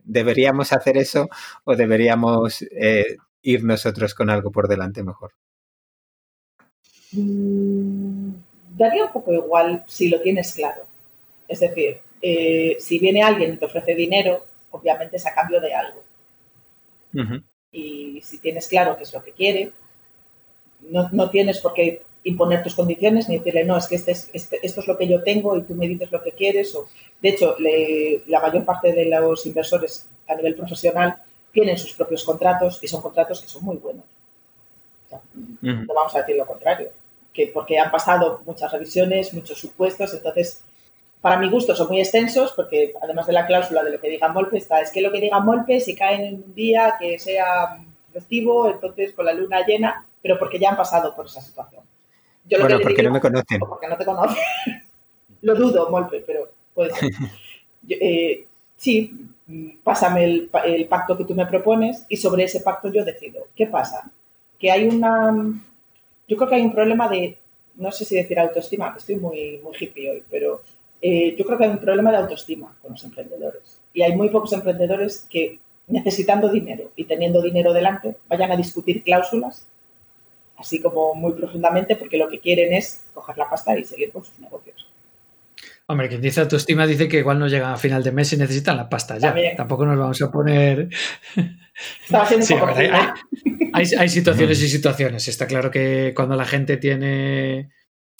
[0.03, 1.29] ¿Deberíamos hacer eso
[1.63, 2.65] o deberíamos
[3.41, 5.31] ir nosotros con algo por delante mejor?
[7.13, 8.33] Mm,
[8.75, 10.81] daría un poco igual si lo tienes claro.
[11.47, 15.73] Es decir, eh, si viene alguien y te ofrece dinero, obviamente es a cambio de
[15.73, 16.03] algo.
[17.73, 19.71] Y si tienes claro qué es lo que quiere,
[20.89, 24.81] no, tienes por qué imponer tus condiciones ni decirle, no, es que este, este esto
[24.81, 26.73] es lo que yo tengo y tú me dices lo que quieres.
[26.75, 26.87] O,
[27.21, 27.55] de hecho,
[28.27, 33.01] la mayor parte de los inversores a nivel profesional tienen sus propios contratos y son
[33.01, 34.05] contratos que son muy buenos.
[35.61, 36.89] No vamos a decir lo contrario,
[37.33, 40.63] que porque han pasado muchas revisiones, muchos supuestos, entonces
[41.19, 44.29] para mi gusto son muy extensos porque además de la cláusula de lo que diga
[44.29, 47.77] Molpe está, es que lo que diga Molpe si cae en un día que sea
[48.11, 51.83] festivo, entonces con la luna llena, pero porque ya han pasado por esa situación.
[52.45, 53.59] Yo bueno, porque no me conocen.
[53.59, 54.37] Porque no te conocen.
[55.41, 57.09] lo dudo, Molpe, pero puede ser.
[57.89, 58.45] Eh,
[58.77, 59.27] sí,
[59.83, 63.47] pásame el, pacto que tú me propones y sobre ese pacto yo decido.
[63.55, 64.11] ¿Qué pasa?
[64.59, 65.33] Que hay una...
[66.27, 67.39] Yo creo que hay un problema de,
[67.75, 70.61] no sé si decir autoestima, estoy muy, muy hippie hoy, pero
[71.01, 73.79] eh, yo creo que hay un problema de autoestima con los emprendedores.
[73.93, 79.03] Y hay muy pocos emprendedores que necesitando dinero y teniendo dinero delante vayan a discutir
[79.03, 79.67] cláusulas
[80.61, 84.23] así como muy profundamente, porque lo que quieren es coger la pasta y seguir con
[84.23, 84.87] sus negocios.
[85.87, 88.77] Hombre, quien dice autoestima dice que igual no llegan a final de mes y necesitan
[88.77, 89.35] la pasta ya.
[89.57, 90.87] Tampoco nos vamos a poner.
[93.73, 95.27] hay, situaciones y situaciones.
[95.27, 97.71] Está claro que cuando la gente tiene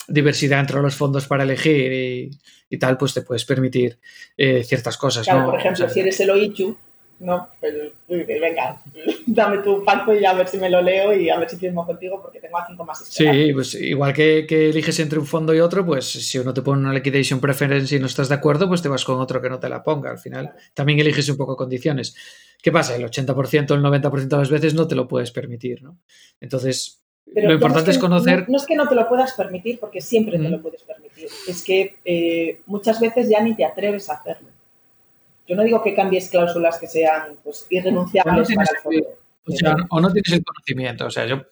[0.06, 2.30] diversidad entre los fondos para elegir
[2.68, 3.98] y, tal, pues te puedes permitir
[4.36, 5.24] eh, ciertas cosas.
[5.24, 6.76] Claro, por ejemplo, si eres el OICHU,
[7.22, 7.74] no, pues,
[8.08, 8.82] venga,
[9.26, 11.86] dame tu pacto y a ver si me lo leo y a ver si firmo
[11.86, 15.60] contigo porque tengo a cinco más Sí, pues igual que, eliges entre un fondo y
[15.60, 18.82] otro, pues si uno te pone una liquidation preference y no estás de acuerdo, pues
[18.82, 20.10] te vas con otro que no te la ponga.
[20.10, 22.14] Al final también eliges un poco condiciones.
[22.60, 22.96] ¿Qué pasa?
[22.96, 25.98] El 80%, el 90% de las veces no te lo puedes permitir, ¿no?
[26.40, 28.48] Entonces, lo importante es, conocer...
[28.48, 31.28] No, es que no te lo puedas permitir porque siempre te lo puedes permitir.
[31.48, 34.48] Es que eh, muchas veces ya ni te atreves a hacerlo.
[35.52, 40.10] Yo no digo que cambies cláusulas que sean pues, irrenunciables o no, para o, no
[40.10, 41.04] tienes el conocimiento.
[41.04, 41.42] O sea, yo,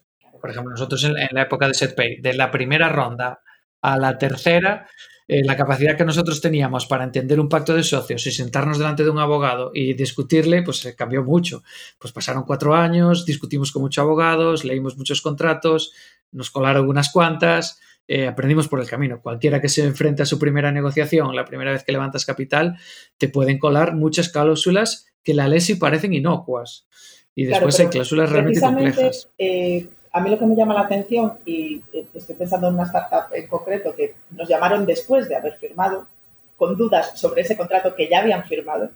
[0.40, 3.42] por ejemplo, nosotros en, la época de SetPay, de la primera ronda
[3.82, 4.88] a la tercera,
[5.28, 9.04] eh, la capacidad que nosotros teníamos para entender un pacto de socios y sentarnos delante
[9.04, 11.62] de un abogado y discutirle, pues se cambió mucho.
[11.98, 15.92] Pues pasaron cuatro años, discutimos con muchos abogados, leímos muchos contratos,
[16.32, 19.20] nos colaron unas cuantas eh, aprendimos por el camino.
[19.22, 22.76] Cualquiera que se enfrente a su primera negociación, la primera vez que levantas capital,
[23.18, 26.86] te pueden colar muchas cláusulas que la ley sí parecen inocuas.
[27.34, 29.30] Y después hay cláusulas realmente complejas.
[29.38, 32.82] Eh, a mí lo que me llama la atención, y eh, estoy pensando en una
[32.82, 36.08] startup en concreto que nos llamaron después de haber firmado,
[36.56, 38.90] con dudas sobre ese contrato que ya habían firmado.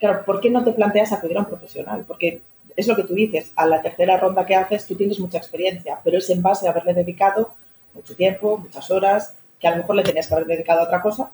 [0.00, 2.04] claro, ¿por qué no te planteas acudir a un profesional?
[2.08, 2.40] Porque
[2.76, 6.00] es lo que tú dices, a la tercera ronda que haces tú tienes mucha experiencia,
[6.02, 7.54] pero es en base a haberle dedicado
[7.94, 11.00] mucho tiempo, muchas horas, que a lo mejor le tenías que haber dedicado a otra
[11.00, 11.30] cosa,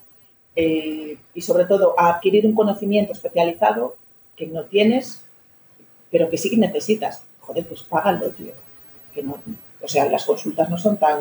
[0.55, 3.97] eh, y sobre todo a adquirir un conocimiento especializado
[4.37, 5.25] que no tienes,
[6.11, 7.23] pero que sí que necesitas.
[7.41, 8.53] Joder, pues págalo, tío.
[9.15, 9.39] Que no,
[9.81, 11.21] o sea, las consultas no son tan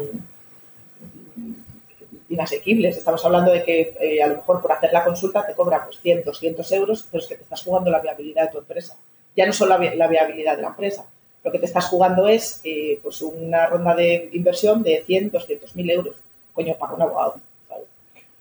[2.28, 2.98] inasequibles.
[2.98, 6.00] Estamos hablando de que eh, a lo mejor por hacer la consulta te cobra pues
[6.02, 8.98] 100, 200 euros, pero es que te estás jugando la viabilidad de tu empresa
[9.40, 11.06] ya no solo la, viabilidad de la empresa.
[11.46, 15.76] Lo que te estás jugando es eh, pues una ronda de inversión de 100, 200
[15.78, 16.18] mil euros.
[16.52, 17.36] Coño, para un abogado.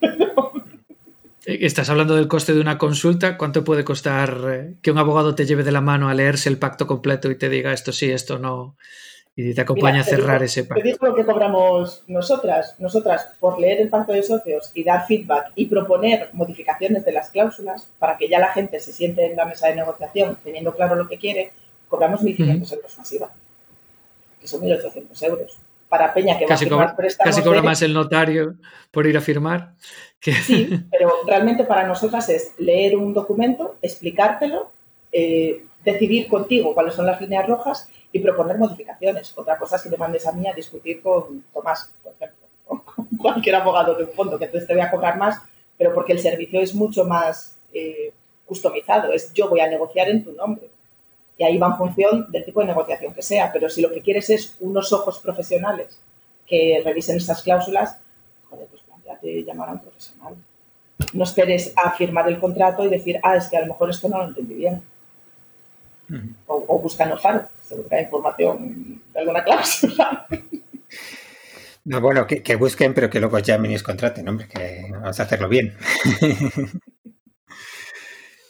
[1.44, 3.38] Estás hablando del coste de una consulta.
[3.38, 6.58] ¿Cuánto puede costar eh, que un abogado te lleve de la mano a leerse el
[6.58, 8.74] pacto completo y te diga esto sí, esto no?
[9.40, 10.82] Y te acompañe a cerrar ese pacto.
[10.82, 12.74] Te digo lo que cobramos nosotras.
[12.80, 17.30] Nosotras, por leer el pacto de socios y dar feedback y proponer modificaciones de las
[17.30, 20.96] cláusulas para que ya la gente se siente en la mesa de negociación teniendo claro
[20.96, 21.52] lo que quiere,
[21.86, 23.30] cobramos 1.500 euros masiva,
[24.40, 25.56] que son 1.800 euros.
[25.88, 28.56] Para Peña que casi va a cobra, Casi cobra más el notario
[28.90, 29.74] por ir a firmar.
[30.18, 30.32] Que...
[30.32, 34.72] Sí, pero realmente para nosotras es leer un documento, explicártelo,
[35.12, 39.36] eh, decidir contigo cuáles son las líneas rojas y proponer modificaciones.
[39.36, 42.46] Otra cosa es que te mandes a mí a discutir con Tomás, por ejemplo,
[42.84, 45.40] con cualquier abogado de un fondo, que entonces te voy a cobrar más,
[45.76, 48.12] pero porque el servicio es mucho más eh,
[48.46, 50.70] customizado, es yo voy a negociar en tu nombre.
[51.36, 54.02] Y ahí va en función del tipo de negociación que sea, pero si lo que
[54.02, 56.00] quieres es unos ojos profesionales
[56.46, 57.98] que revisen estas cláusulas,
[58.50, 60.34] joder, pues planteate llamar a un profesional.
[61.12, 64.08] No esperes a firmar el contrato y decir, ah, es que a lo mejor esto
[64.08, 64.82] no lo entendí bien
[66.46, 67.48] o, o buscan Faro,
[67.88, 69.88] que hay información de alguna clase.
[71.84, 75.22] No, bueno, que, busquen, pero que luego llamen y os contraten, hombre, que vamos a
[75.22, 75.74] hacerlo bien.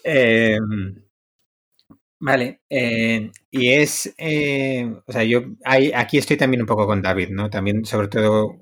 [0.04, 1.04] Em,
[2.18, 5.42] vale, eh, y es, eh, o sea, yo
[5.94, 7.50] aquí estoy también un poco con David, ¿no?
[7.50, 8.56] También, sobre todo,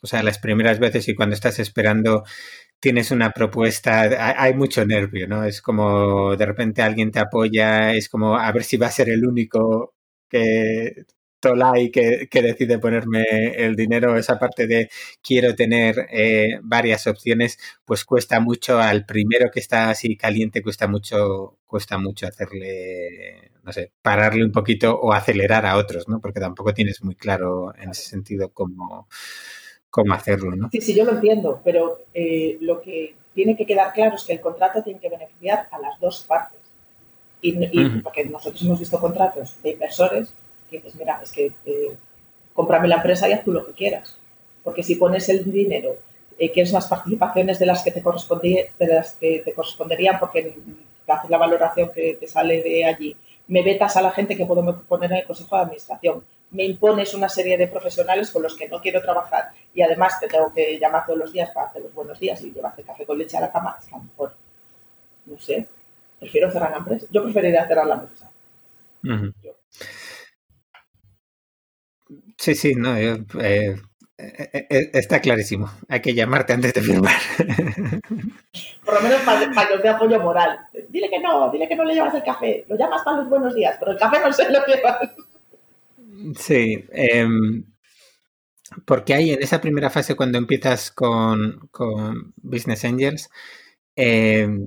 [0.00, 2.24] o sea, las primeras veces y cuando estás esperando
[2.82, 4.02] tienes una propuesta,
[4.42, 5.44] hay mucho nervio, ¿no?
[5.44, 9.08] Es como de repente alguien te apoya, es como a ver si va a ser
[9.08, 9.94] el único
[10.28, 11.04] que
[11.40, 13.22] Tolai que, que decide ponerme
[13.56, 14.90] el dinero, esa parte de
[15.22, 20.88] quiero tener eh, varias opciones, pues cuesta mucho al primero que está así caliente, cuesta
[20.88, 26.20] mucho, cuesta mucho hacerle, no sé, pararle un poquito o acelerar a otros, ¿no?
[26.20, 29.08] Porque tampoco tienes muy claro en ese sentido cómo
[29.92, 30.70] cómo hacerlo, ¿no?
[30.72, 34.32] Sí, sí, yo lo entiendo, pero eh, lo que tiene que quedar claro es que
[34.32, 36.58] el contrato tiene que beneficiar a las dos partes.
[37.42, 37.52] Y,
[38.00, 40.32] porque nosotros hemos visto contratos de inversores
[40.70, 41.96] que dices, mira, es que eh,
[42.54, 44.16] cómprame la empresa y haz tú lo que quieras.
[44.64, 45.96] Porque si pones el dinero,
[46.38, 50.56] eh, quieres las participaciones de las que te, de las que te corresponderían porque
[51.06, 53.14] haces la valoración que te sale de allí,
[53.48, 57.14] me vetas a la gente que puedo poner en el Consejo de Administración, me impones
[57.14, 60.78] una serie de profesionales con los que no quiero trabajar y además te tengo que
[60.78, 63.40] llamar todos los días para hacer los buenos días y llevarte café con leche a
[63.40, 64.34] la cama, es a lo mejor,
[65.26, 65.66] no sé,
[66.20, 67.06] prefiero cerrar la empresa.
[67.10, 68.30] Yo preferiría cerrar la empresa.
[72.36, 73.76] Sí, sí, no, eh, eh,
[74.18, 75.70] eh, está clarísimo.
[75.88, 77.14] Hay que llamarte antes de firmar.
[78.84, 80.58] Por lo menos para, para de apoyo moral.
[80.88, 82.64] Dile que no, dile que no le llevas el café.
[82.68, 84.98] Lo llamas para los buenos días, pero el café no se lo llevas.
[86.36, 86.84] Sí.
[86.92, 87.64] Em,
[88.86, 93.30] porque hay en esa primera fase, cuando empiezas con, con Business Angels,
[93.96, 94.66] em,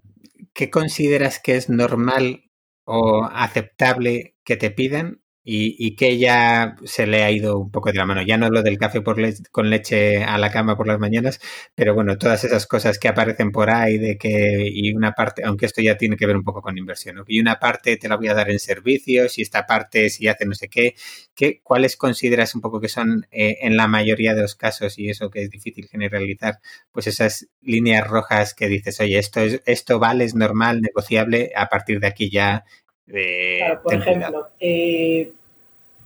[0.53, 2.51] ¿qué consideras que es normal
[2.85, 7.97] o aceptable que te pidan y, que ya se le ha ido un poco de
[7.99, 8.23] la mano.
[8.23, 9.17] Ya no lo del café por
[9.51, 11.39] con leche a la cama por las mañanas,
[11.75, 15.67] pero bueno, todas esas cosas que aparecen por ahí de que, y una parte, aunque
[15.67, 18.27] esto ya tiene que ver un poco con inversión, y una parte te la voy
[18.27, 20.95] a dar en servicios y esta parte si hace no sé qué,
[21.35, 25.09] ¿qué ¿cuáles consideras un poco que son eh, en la mayoría de los casos, y
[25.09, 26.59] eso que es difícil generalizar,
[26.91, 31.67] pues esas líneas rojas que dices, oye, esto, es, esto vale, es normal, negociable, a
[31.67, 32.65] partir de aquí ya
[33.07, 35.31] claro, por ejemplo, eh,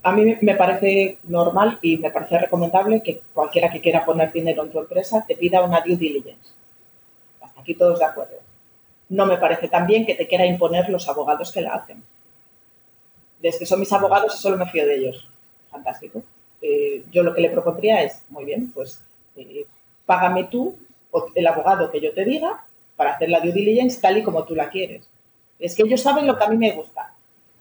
[0.03, 4.63] a mí me parece normal y me parece recomendable que cualquiera que quiera poner dinero
[4.63, 6.53] en tu empresa te pida una due diligence.
[7.41, 8.37] Hasta aquí todos de acuerdo.
[9.09, 12.03] No me parece tan bien que te quiera imponer los abogados que la hacen.
[13.41, 15.29] Desde que son mis abogados y solo me fío de ellos.
[15.69, 16.21] Fantástico.
[16.61, 19.03] Eh, yo lo que le propondría es, muy bien, pues
[19.35, 19.65] eh,
[20.05, 20.77] págame tú
[21.35, 24.55] el abogado que yo te diga para hacer la due diligence tal y como tú
[24.55, 25.09] la quieres
[25.59, 27.13] es que ellos saben lo que a mí me gusta.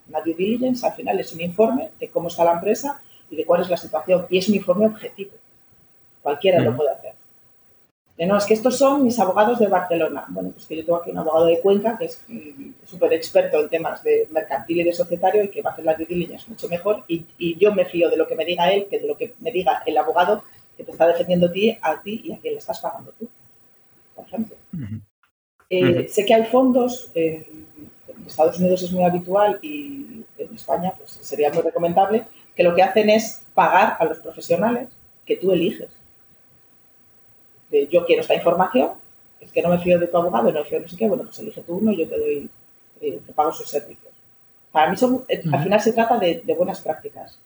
[0.09, 3.45] La due diligence al final es un informe de cómo está la empresa y de
[3.45, 4.25] cuál es la situación.
[4.29, 5.31] Y es un informe objetivo.
[6.21, 7.13] Cualquiera lo puede hacer.
[8.17, 10.25] no, es que estos son mis abogados de Barcelona.
[10.29, 13.59] Bueno, pues que yo tengo aquí un abogado de Cuenca que es mm, súper experto
[13.59, 16.49] en temas de mercantil y de societario y que va a hacer la due diligence
[16.49, 17.03] mucho mejor.
[17.07, 19.51] Y, yo me fío de lo que me diga él que de lo que me
[19.51, 20.43] diga el abogado
[20.75, 23.27] que te está defendiendo a ti, a ti y a quien le estás pagando tú,
[24.15, 24.55] por ejemplo.
[25.69, 27.58] Eh, sé que hay fondos en
[28.29, 32.25] Estados Unidos es muy habitual y en España pues, sería muy recomendable,
[32.55, 34.89] que lo que hacen es pagar a los profesionales
[35.25, 35.89] que tú eliges.
[37.89, 38.91] yo quiero esta información,
[39.39, 41.07] es que no me fío de tu abogado, no me fío de no sé qué,
[41.07, 42.49] bueno, pues elige tú uno y yo te doy,
[43.01, 44.11] eh, te pago sus servicios.
[44.71, 47.39] Para mí son, eh, al final se trata de, buenas prácticas.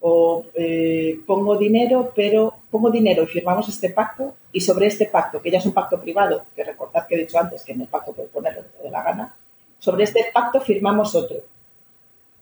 [0.00, 5.40] O eh, pongo dinero, pero pongo dinero y firmamos este pacto y sobre este pacto,
[5.40, 7.88] que ya es un pacto privado, que recordad que he dicho antes que en el
[7.88, 9.34] pacto puede poner lo que de la gana,
[9.86, 11.44] sobre este pacto firmamos otro,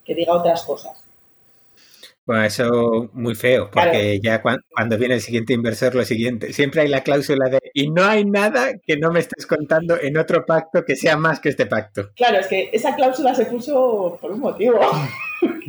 [0.02, 1.04] que diga otras cosas.
[2.24, 6.88] Bueno, eso muy feo, porque ya cuando, viene el siguiente inversor, lo siguiente, siempre hay
[6.88, 10.86] la cláusula de, y no hay nada que no me estés contando en otro pacto
[10.86, 12.12] que sea más que este pacto.
[12.16, 14.80] Claro, es que esa cláusula se puso por un motivo.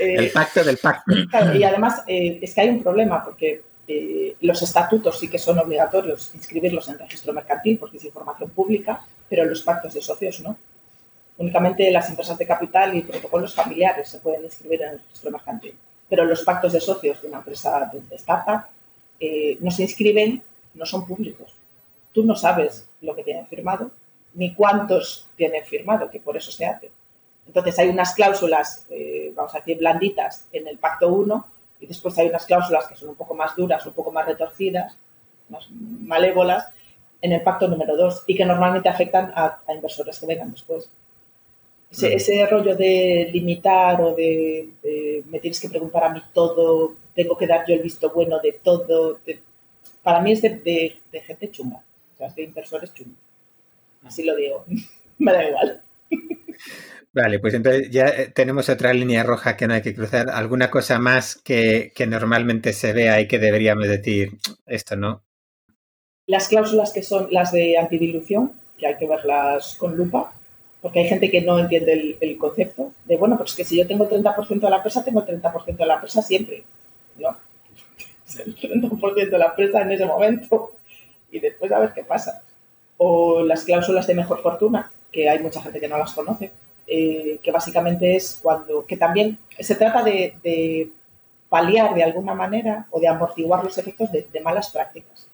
[0.00, 1.14] el pacto del pacto.
[1.54, 5.58] y además eh, es que hay un problema, porque eh, los estatutos sí que son
[5.58, 10.56] obligatorios inscribirlos en registro mercantil, porque es información pública, pero los pactos de socios no.
[11.36, 15.76] Únicamente las empresas de capital y protocolos familiares se pueden inscribir en el registro mercantil.
[16.08, 18.66] Pero los pactos de socios de una empresa de startup
[19.18, 20.42] eh, no se inscriben,
[20.74, 21.54] no son públicos.
[22.12, 23.90] Tú no sabes lo que tienen firmado,
[24.34, 26.90] ni cuántos tienen firmado, que por eso se hace.
[27.46, 31.46] Entonces hay unas cláusulas, eh, vamos a decir, blanditas en el pacto 1
[31.80, 34.96] y después hay unas cláusulas que son un poco más duras, un poco más retorcidas,
[35.48, 36.68] más malévolas,
[37.24, 40.90] en el pacto número dos y que normalmente afectan a, inversores que vengan después.
[41.90, 44.68] Ese, rollo de limitar o de,
[45.30, 48.52] me tienes que preguntar a mí todo, tengo que dar yo el visto bueno de
[48.62, 49.20] todo,
[50.02, 53.16] para mí es de, gente chunga, o sea, es de inversores chungos.
[54.02, 54.66] Así lo digo,
[55.18, 55.80] me da igual.
[57.14, 60.28] Vale, pues entonces ya eh, tenemos otra línea roja que no hay que cruzar.
[60.28, 64.32] ¿Alguna cosa más que, que normalmente se vea y que deberíamos decir,
[64.66, 65.22] esto no?
[66.26, 70.32] Las cláusulas que son las de antidilución, que hay que verlas con lupa,
[70.80, 74.08] porque hay gente que no entiende el, concepto de, bueno, pues que si yo tengo
[74.08, 76.64] 30% de la empresa, tengo 30% de la empresa siempre,
[77.18, 77.36] ¿no?
[78.44, 80.72] El 30% de la empresa en ese momento
[81.30, 82.42] y después a ver qué pasa.
[82.96, 86.50] O las cláusulas de mejor fortuna, que hay mucha gente que no las conoce,
[86.86, 90.90] eh, que básicamente es cuando, que también se trata de,
[91.48, 95.28] paliar de alguna manera o de amortiguar los efectos de malas prácticas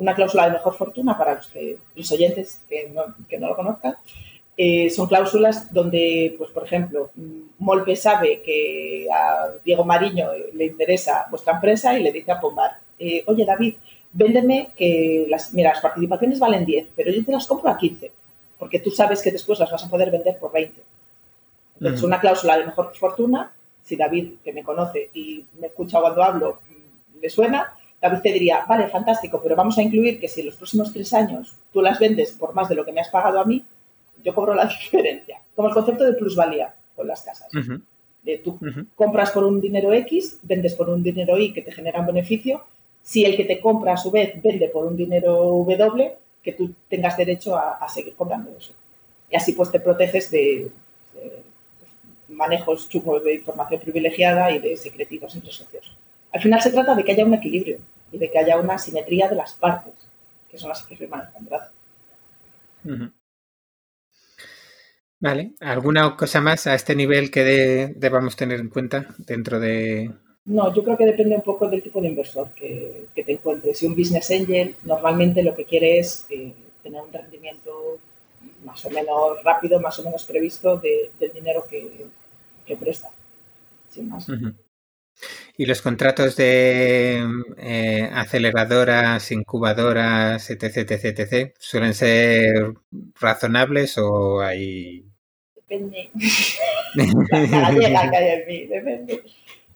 [0.00, 3.56] una cláusula de mejor fortuna para los, que, los oyentes que no, que no lo
[3.56, 3.96] conozcan.
[4.56, 7.10] Eh, son cláusulas donde, pues, por ejemplo,
[7.58, 12.78] Molpe sabe que a Diego Mariño le interesa vuestra empresa y le dice a Pombar,
[12.98, 13.74] eh, oye David,
[14.12, 18.10] véndeme que las, mira, las participaciones valen 10, pero yo te las compro a 15,
[18.58, 20.82] porque tú sabes que después las vas a poder vender por 20.
[21.76, 26.22] Entonces, una cláusula de mejor fortuna, si David, que me conoce y me escucha cuando
[26.22, 26.58] hablo,
[27.20, 30.56] le suena, David te diría, vale, fantástico, pero vamos a incluir que si en los
[30.56, 33.44] próximos tres años tú las vendes por más de lo que me has pagado a
[33.44, 33.64] mí,
[34.22, 35.40] yo cobro la diferencia.
[35.54, 37.48] Como el concepto de plusvalía con las casas.
[38.22, 38.58] De tú
[38.94, 42.64] compras por un dinero X, vendes por un dinero Y que te genera un beneficio.
[43.02, 46.74] Si el que te compra a su vez vende por un dinero W, que tú
[46.88, 48.72] tengas derecho a, seguir comprando eso.
[49.30, 50.70] Y así pues te proteges de,
[52.28, 55.96] manejos chungos de información privilegiada y de secretivos entre socios.
[56.32, 57.78] Al final se trata de que haya un equilibrio
[58.12, 59.94] y de que haya una simetría de las partes,
[60.50, 61.72] que son las que firman el contrato.
[65.20, 65.52] Vale.
[65.60, 70.10] ¿Alguna cosa más a este nivel que debamos tener en cuenta dentro de...?
[70.46, 73.78] No, yo creo que depende un poco del tipo de inversor que, te encuentres.
[73.78, 77.98] Si un business angel normalmente lo que quiere es eh, tener un rendimiento
[78.64, 82.08] más o menos rápido, más o menos previsto del dinero que,
[82.76, 83.10] presta.
[83.90, 84.26] Sin más.
[85.56, 87.22] ¿Y los contratos de
[87.58, 92.74] eh, aceleradoras, incubadoras, etc, etc, etc, suelen ser
[93.20, 95.10] razonables o hay
[95.70, 96.10] depende.
[98.68, 99.22] depende.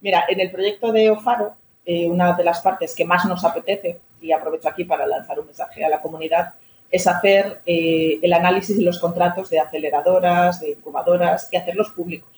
[0.01, 4.01] Mira, en el proyecto de Ofaro, eh, una de las partes que más nos apetece,
[4.20, 6.55] y aprovecho aquí para lanzar un mensaje a la comunidad,
[6.90, 12.34] es hacer eh, el análisis de los contratos de aceleradoras, de incubadoras y hacerlos públicos.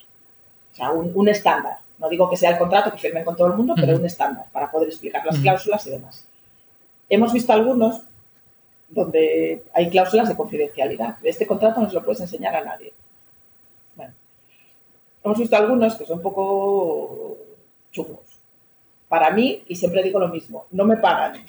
[0.77, 1.79] O sea, un, estándar.
[1.99, 4.45] No digo que sea el contrato que firmen con todo el mundo, pero un estándar
[4.53, 6.29] para poder explicar las cláusulas y demás.
[7.09, 8.03] Hemos visto algunos
[8.87, 11.17] donde hay cláusulas de confidencialidad.
[11.21, 12.93] De este contrato no se lo puedes enseñar a nadie.
[15.25, 17.39] Hemos visto algunos que son un poco
[17.91, 18.39] chungos.
[19.09, 21.45] Para mí, y siempre digo lo mismo, no me pagan,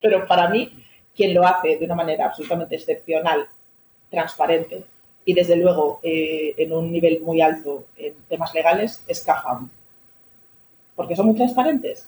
[0.00, 0.82] pero para mí,
[1.14, 3.46] quien lo hace de una manera absolutamente excepcional,
[4.08, 4.86] transparente
[5.24, 9.70] y desde luego eh, en un nivel muy alto en temas legales, es CAFAM.
[10.94, 12.06] Porque son muy transparentes.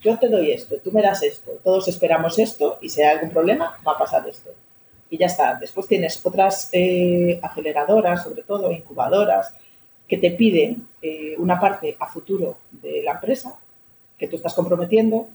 [0.00, 3.30] Yo te doy esto, tú me das esto, todos esperamos esto y si hay algún
[3.30, 4.50] problema va a pasar esto.
[5.10, 5.54] Y ya está.
[5.54, 9.54] Después tienes otras eh, aceleradoras, sobre todo incubadoras,
[10.08, 13.58] que te piden eh, una parte a futuro de la empresa
[14.18, 15.28] que tú estás comprometiendo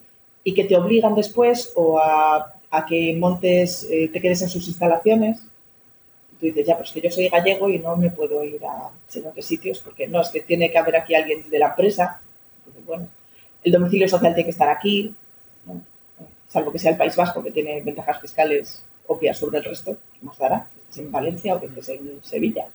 [0.44, 2.56] y que te obligan después o a,
[2.88, 5.49] que montes, te quedes en sus instalaciones.
[6.40, 8.92] Tú dices, ya, pero es que yo soy gallego y no me puedo ir a
[9.36, 12.22] qué sitios porque no, es que tiene que haber aquí alguien de la empresa.
[12.60, 13.08] Entonces, bueno,
[13.62, 15.14] el domicilio social tiene que estar aquí,
[16.48, 20.26] salvo que sea el País Vasco, que tiene ventajas fiscales obvias sobre el resto, que
[20.26, 22.68] nos dará, que es en Valencia o que es en Sevilla.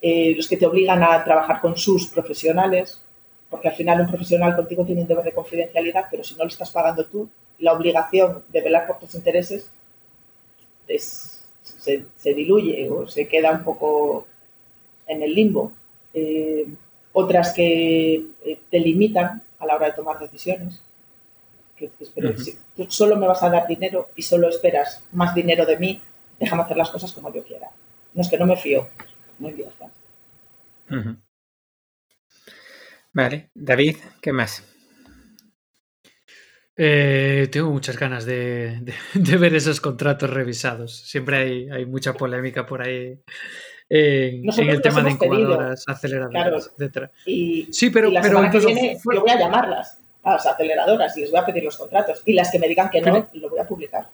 [0.00, 3.00] Eh, los que te obligan a trabajar con sus profesionales,
[3.50, 6.48] porque al final un profesional contigo tiene un deber de confidencialidad, pero si no lo
[6.48, 7.28] estás pagando tú,
[7.58, 9.70] la obligación de velar por tus intereses
[12.16, 14.26] se, diluye o se queda un poco
[15.06, 15.72] en el limbo.
[16.12, 16.66] Eh,
[17.12, 18.14] otras que
[18.44, 20.82] eh, te limitan a la hora de tomar decisiones.
[21.76, 21.90] Que,
[22.38, 26.00] si tú solo me vas a dar dinero y solo esperas más dinero de mí,
[26.38, 27.68] déjame hacer las cosas como yo quiera.
[28.14, 28.88] No es que no me fío,
[29.38, 29.68] bien.
[33.12, 34.62] Vale, David, ¿qué más?
[36.76, 40.96] Eh, tengo muchas ganas de, ver esos contratos revisados.
[40.96, 43.18] Siempre hay, mucha polémica por ahí
[43.88, 47.10] en, el tema de incubadoras, aceleradoras, etc.
[47.24, 51.64] sí, pero, pero yo voy a llamarlas a las aceleradoras y les voy a pedir
[51.64, 52.22] los contratos.
[52.26, 54.10] Y las que me digan que no, lo voy a publicar.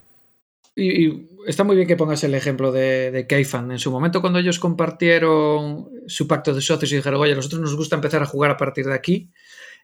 [0.75, 4.59] Y, está muy bien que pongas el ejemplo de, de En su momento, cuando ellos
[4.59, 8.51] compartieron su pacto de socios y dijeron, oye, a nosotros nos gusta empezar a jugar
[8.51, 9.31] a partir de aquí,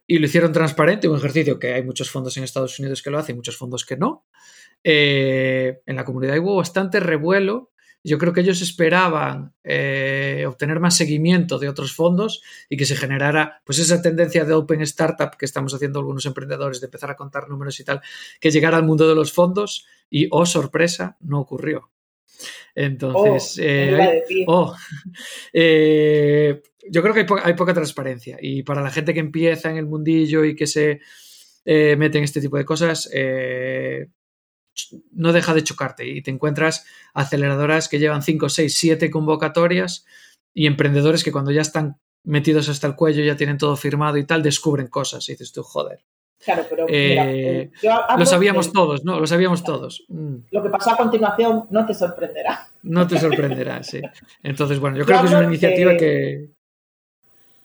[0.08, 3.18] y lo hicieron transparente, un ejercicio que hay muchos fondos en Estados Unidos que lo
[3.18, 4.26] hacen, muchos fondos que no.
[4.82, 7.70] Eh, en la comunidad hubo bastante revuelo
[8.08, 12.96] yo creo que ellos esperaban eh, obtener más seguimiento de otros fondos y que se
[12.96, 17.16] generara pues esa tendencia de open startup que estamos haciendo algunos emprendedores de empezar a
[17.16, 18.00] contar números y tal,
[18.40, 21.90] que llegara al mundo de los fondos y, oh sorpresa, no ocurrió.
[22.74, 24.76] Entonces, oh, eh, oh,
[25.52, 28.38] eh, yo creo que hay, poca transparencia.
[28.40, 31.00] Y para la gente que empieza en el mundillo y que se
[31.64, 33.10] mete en este tipo de cosas,
[35.12, 36.06] no deja de chocarte.
[36.06, 40.04] Y te encuentras aceleradoras que llevan 5, 6, 7 convocatorias
[40.54, 44.26] y emprendedores que cuando ya están metidos hasta el cuello, ya tienen todo firmado y
[44.26, 45.28] tal, descubren cosas.
[45.28, 46.04] Y dices tú, joder.
[46.44, 47.70] Claro, pero eh,
[48.16, 49.18] lo sabíamos todos, ¿no?
[49.18, 50.04] Lo sabíamos todos.
[50.08, 50.36] Mm.
[50.50, 52.68] Lo que pasa a continuación no te sorprenderá.
[52.82, 54.00] No te sorprenderá, sí.
[54.42, 56.50] Entonces, bueno, yo, creo que es una iniciativa que...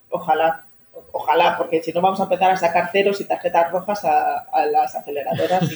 [0.09, 0.65] Ojalá
[1.13, 4.95] ojalá, porque si no vamos a empezar a sacar ceros y tarjetas rojas a, las
[4.95, 5.69] aceleradoras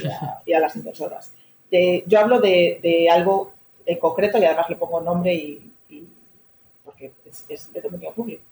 [0.46, 1.34] y a, las inversoras.
[1.72, 3.54] yo hablo de, algo
[3.86, 5.72] en concreto y además le pongo nombre y,
[6.84, 8.44] porque es, de dominio público.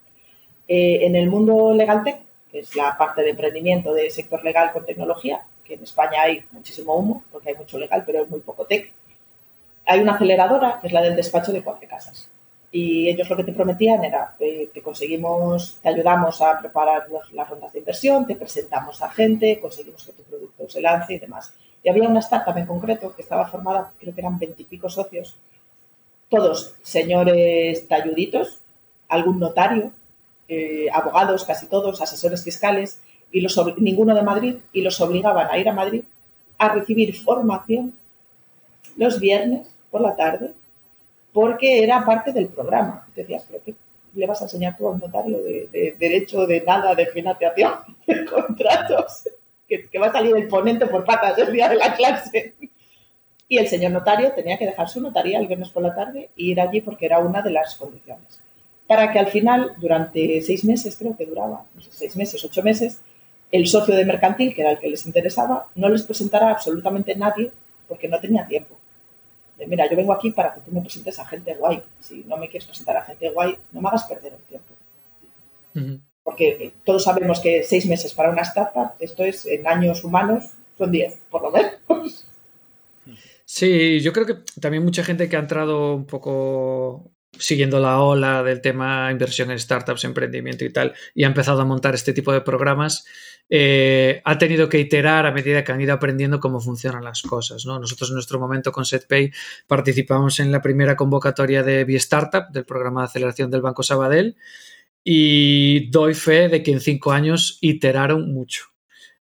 [0.67, 2.21] Eh, en el mundo legal tech,
[2.59, 6.95] es la parte de emprendimiento del sector legal con tecnología, que en España hay muchísimo
[6.95, 8.93] humo, porque hay mucho legal, pero muy poco tech,
[9.85, 12.29] hay una aceleradora que es la del despacho de cuatro casas.
[12.71, 17.49] Y ellos lo que te prometían era, eh, te conseguimos, te ayudamos a preparar las
[17.49, 21.53] rondas de inversión, te presentamos a gente, conseguimos que tu producto se lance y demás.
[21.83, 25.37] Y había una startup en concreto que estaba formada, creo que eran veintipico socios,
[26.29, 28.59] todos señores talluditos,
[29.07, 29.91] algún notario,
[30.47, 35.57] eh, abogados, casi todos, asesores fiscales, y los, ninguno de Madrid, y los obligaban a
[35.57, 36.03] ir a Madrid
[36.57, 37.93] a recibir formación
[38.95, 40.53] los viernes por la tarde
[41.35, 43.05] porque era parte del programa.
[43.13, 43.75] Decías, pero ¿qué
[44.13, 47.73] le vas a enseñar tú a un notario de, derecho, de nada, de financiación,
[48.07, 49.29] de contratos?
[49.67, 52.55] Que, va a salir el ponente por patas el día de la clase.
[53.49, 56.43] Y el señor notario tenía que dejar su notaría el viernes por la tarde e
[56.43, 58.39] ir allí porque era una de las condiciones.
[58.87, 62.61] Para que al final, durante seis meses, creo que duraba, no sé, seis meses, ocho
[62.61, 63.01] meses,
[63.51, 67.51] el socio de mercantil, que era el que les interesaba, no les presentara absolutamente nadie
[67.87, 68.75] porque no tenía tiempo
[69.67, 71.81] mira, yo vengo aquí para que tú me presentes a gente guay.
[71.99, 74.73] Si no me quieres presentar a gente guay, no me hagas perder el tiempo.
[76.23, 80.91] Porque todos sabemos que seis meses para una startup, esto es en años humanos, son
[80.91, 82.27] diez, por lo menos.
[83.45, 88.43] Sí, yo creo que también mucha gente que ha entrado un poco siguiendo la ola
[88.43, 92.31] del tema inversión en startups, emprendimiento y tal, y ha empezado a montar este tipo
[92.31, 93.05] de programas,
[93.49, 97.65] eh, ha tenido que iterar a medida que han ido aprendiendo cómo funcionan las cosas.
[97.65, 97.79] ¿no?
[97.79, 99.31] Nosotros en nuestro momento con SetPay
[99.67, 104.35] participamos en la primera convocatoria de B-Startup, del programa de aceleración del Banco Sabadell,
[105.03, 108.74] y doy fe de que en cinco años iteraron mucho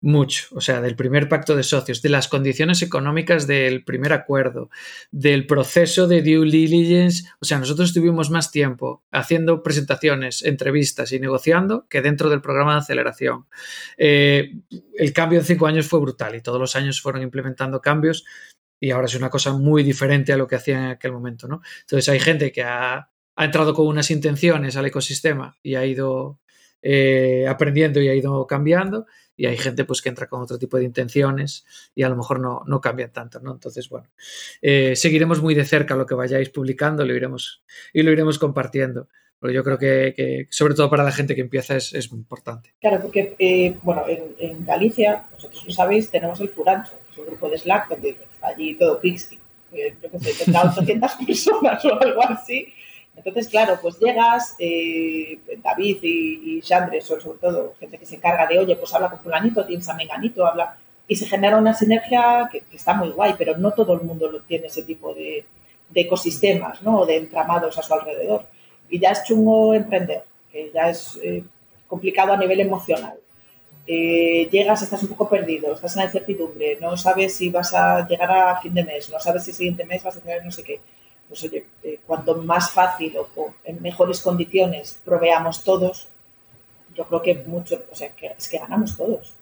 [0.03, 4.69] mucho, o sea, del primer pacto de socios, de las condiciones económicas del primer acuerdo,
[5.13, 11.21] del proceso de due diligence, o sea, nosotros estuvimos más tiempo haciendo presentaciones, entrevistas y
[11.21, 13.47] negociando que dentro del programa de aceleración.
[13.97, 14.53] Eh,
[14.99, 18.25] el cambio en cinco años fue brutal y todos los años fueron implementando cambios
[18.81, 21.63] y ahora es una cosa muy diferente a lo que hacía en aquel momento, ¿no?
[21.83, 26.41] Entonces hay gente que ha, entrado con unas intenciones al ecosistema y ha ido
[26.83, 29.07] eh, aprendiendo y ha ido cambiando
[29.43, 31.67] y hay gente pues que entra con otro tipo de intenciones
[31.97, 33.51] y a lo mejor no, no cambian tanto, ¿no?
[33.51, 34.07] Entonces, bueno,
[34.61, 39.09] eh, seguiremos muy de cerca lo que vayáis publicando lo iremos, y lo iremos compartiendo.
[39.41, 42.73] Porque yo creo que, sobre todo para la gente que empieza, es, es muy importante.
[42.81, 47.27] Claro, porque, eh, bueno, en, Galicia, vosotros lo sabéis, tenemos el Furancho, que es un
[47.27, 49.41] grupo de Slack donde allí todo Pixie,
[49.73, 52.73] eh, yo que sé, tendrá 800 personas o algo así,
[53.15, 58.47] entonces, claro, pues llegas, eh, David y, y Chandre, sobre, todo, gente que se encarga
[58.47, 62.49] de, oye, pues habla con fulanito, tienes a menganito, habla, y se genera una sinergia
[62.51, 65.45] que, está muy guay, pero no todo el mundo tiene ese tipo de,
[65.95, 67.05] ecosistemas, ¿no?
[67.05, 68.47] De entramados a su alrededor.
[68.89, 71.45] Y ya es chungo emprender, que ya es eh,
[71.87, 73.15] complicado a nivel emocional.
[73.87, 78.07] Eh, llegas, estás un poco perdido, estás en la incertidumbre, no sabes si vas a
[78.09, 80.53] llegar a fin de mes, no sabes si el siguiente mes vas a tener no
[80.53, 80.81] sé qué
[81.33, 86.07] pues oye, eh, cuanto más fácil o, en mejores condiciones proveamos todos,
[86.95, 89.33] yo creo que mucho, o sea, que es que ganamos todos.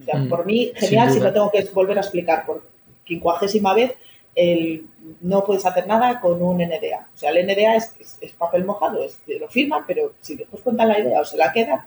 [0.00, 2.66] O sea, mm, por mí, genial, si no tengo que volver a explicar por
[3.04, 3.94] quincuagésima vez,
[4.34, 4.86] el,
[5.20, 7.06] no puedes hacer nada con un NDA.
[7.14, 7.94] O sea, el NDA es,
[8.38, 11.86] papel mojado, es, lo firman, pero si después cuentan la idea o se la queda,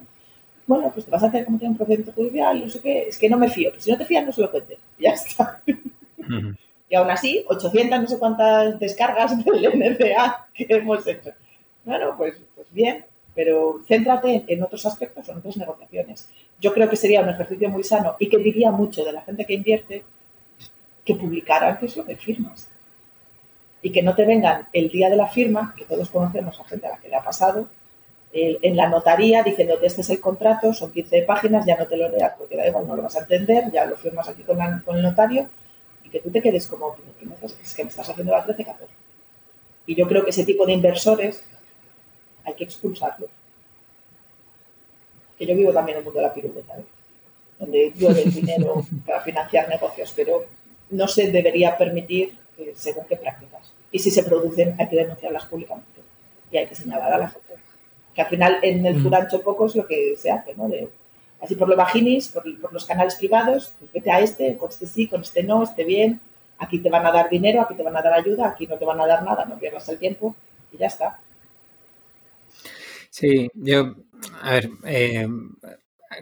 [0.64, 3.18] bueno, pues te vas a hacer como tiene un procedimiento judicial, no sé qué, es
[3.18, 5.60] que no me fío, que si no te fías no se lo cuentes, ya está.
[6.88, 11.30] Y aún así, 800 no sé cuántas descargas del NCA que hemos hecho.
[11.84, 16.28] Bueno, pues, pues bien, pero céntrate en otros aspectos en otras negociaciones.
[16.60, 19.44] Yo creo que sería un ejercicio muy sano y que diría mucho de la gente
[19.44, 20.04] que invierte
[21.04, 22.68] que publicaran qué es lo que firmas.
[23.80, 26.86] Y que no te vengan el día de la firma, que todos conocemos a gente
[26.86, 27.68] a la que le ha pasado,
[28.32, 32.10] en la notaría diciéndote este es el contrato, son 15 páginas, ya no te lo
[32.10, 35.02] leas porque da igual, no lo vas a entender, ya lo firmas aquí con el
[35.02, 35.48] notario
[36.08, 36.96] que tú te quedes como,
[37.42, 38.76] es que me estás haciendo la 13-14.
[39.86, 41.42] Y yo creo que ese tipo de inversores
[42.44, 43.30] hay que expulsarlos.
[45.38, 46.84] Que yo vivo también en el mundo de la piruleta, ¿eh?
[47.58, 50.44] donde yo doy dinero para financiar negocios, pero
[50.90, 53.72] no se debería permitir eh, según qué prácticas.
[53.90, 56.00] Y si se producen, hay que denunciarlas públicamente
[56.50, 57.54] y hay que señalar a la gente.
[58.14, 60.68] Que al final en el furancho poco es lo que se hace, ¿no?
[60.68, 60.88] De,
[61.40, 65.06] así por lo vaginis, por, los canales privados, pues vete a este, con este sí,
[65.06, 66.20] con este no, este bien,
[66.58, 68.84] aquí te van a dar dinero, aquí te van a dar ayuda, aquí no te
[68.84, 70.34] van a dar nada, no pierdas el tiempo
[70.72, 71.20] y ya está.
[73.10, 73.94] Sí, yo,
[74.42, 75.26] a ver, eh,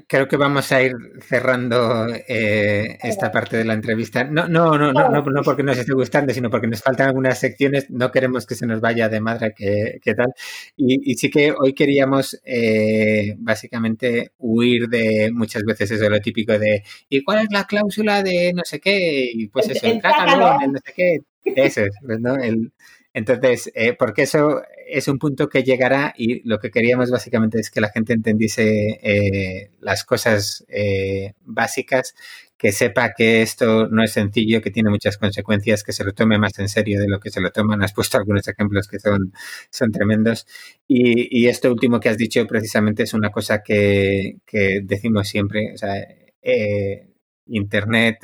[0.07, 4.25] creo que vamos a ir cerrando eh, esta parte de la entrevista.
[4.25, 7.91] No, no, no, no, no, porque nos esté gustando, sino porque nos faltan algunas secciones.
[7.91, 10.33] No queremos que se nos vaya de madre que, tal.
[10.77, 16.83] Y, sí que hoy queríamos eh, básicamente huir de muchas veces eso, lo típico de
[17.09, 19.31] ¿y cuál es la cláusula de no sé qué?
[19.33, 21.19] Y pues eso, el, el no sé qué.
[21.45, 22.37] Ese, ¿no?
[22.37, 22.73] El,
[23.17, 27.71] entonces, eh, porque eso es un punto que llegará y lo que queríamos básicamente es
[27.71, 32.15] que la gente entendiese eh, las cosas eh, básicas,
[32.57, 36.39] que sepa que esto no es sencillo, que tiene muchas consecuencias, que se lo tome
[36.39, 37.83] más en serio de lo que se lo toman.
[37.83, 39.33] Has puesto algunos ejemplos que son,
[39.71, 40.47] son tremendos.
[40.89, 44.39] Y, esto último que has dicho precisamente es una cosa que,
[44.85, 45.73] decimos siempre.
[45.75, 45.95] O sea,
[46.43, 47.09] eh,
[47.49, 48.19] Internet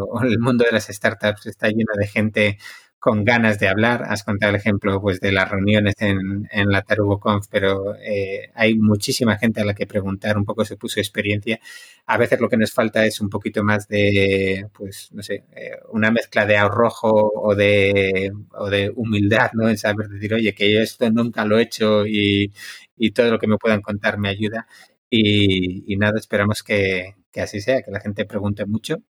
[0.00, 2.58] o el mundo de las startups está lleno de gente
[3.04, 4.04] con ganas de hablar.
[4.08, 8.78] Has contado el ejemplo pues, de las reuniones en, en la TarugoConf, pero eh, hay
[8.78, 11.60] muchísima gente a la que preguntar un poco su, su experiencia.
[12.06, 15.72] A veces lo que nos falta es un poquito más de, pues, no sé, eh,
[15.92, 19.68] una mezcla de arrojo o de, o de humildad, ¿no?
[19.68, 22.54] En saber decir, oye, que yo esto nunca lo he hecho y,
[22.96, 24.66] y todo lo que me puedan contar me ayuda.
[25.10, 29.02] Y, y nada, esperamos que, que así sea, que la gente pregunte mucho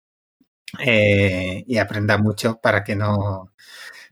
[0.79, 3.51] eh, y aprenda mucho para que no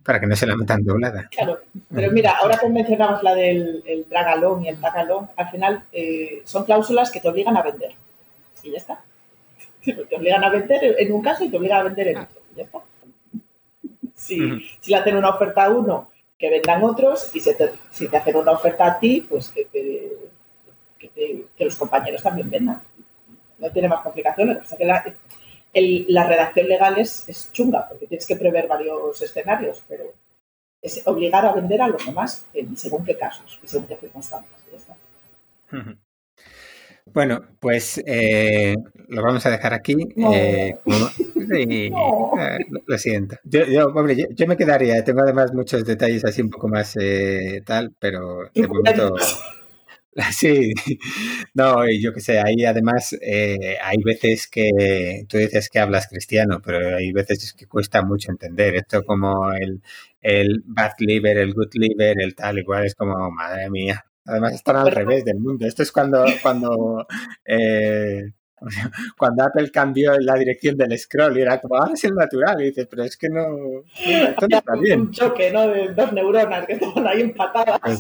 [0.04, 1.28] para que no se la metan doblada.
[1.30, 1.60] Claro,
[1.94, 6.42] pero mira, ahora que mencionabas la del el dragalón y el tagalón, al final eh,
[6.44, 7.92] son cláusulas que te obligan a vender.
[8.64, 9.04] Y ya está.
[9.84, 12.42] Te obligan a vender en un caso y te obligan a vender en otro.
[12.56, 12.80] ya está.
[14.14, 17.72] Si, le hacen una oferta a uno, que vendan otros, y si te,
[18.16, 22.84] hacen una oferta a ti, pues que, que, los compañeros también vendan.
[23.58, 24.60] No tiene más complicaciones.
[24.62, 25.04] O sea que la,
[25.74, 30.04] la redacción legal es, chunga, porque tienes que prever varios escenarios, pero
[30.82, 34.62] es obligar a vender a los demás en según qué casos y según qué circunstancias.
[37.06, 38.76] Bueno, pues eh,
[39.08, 39.96] lo vamos a dejar aquí.
[40.34, 40.76] Eh,
[41.54, 41.92] eh,
[42.86, 43.38] lo siento.
[43.44, 45.04] Yo, yo, me quedaría.
[45.04, 46.96] Tengo además muchos detalles así un poco más
[47.66, 49.16] tal, pero de momento.
[50.34, 50.74] Sí,
[51.54, 56.62] no, yo qué sé, ahí además eh, hay veces que tú dices que hablas cristiano,
[56.64, 58.76] pero hay veces que cuesta mucho entender.
[58.76, 59.82] Esto como el,
[60.22, 64.06] el bad liver, el good liver, el tal, igual es como, madre mía.
[64.26, 65.66] Además están al revés del mundo.
[65.66, 67.08] Esto es cuando, cuando
[67.46, 68.32] eh,
[69.18, 72.62] cuando Apple cambió la dirección del scroll y era como, ahora es el natural.
[72.62, 75.02] Y dices, pero es que no, esto no está bien.
[75.02, 75.68] Un choque, ¿no?
[75.68, 77.80] De dos neuronas que estaban ahí empatadas.
[77.82, 78.00] Pues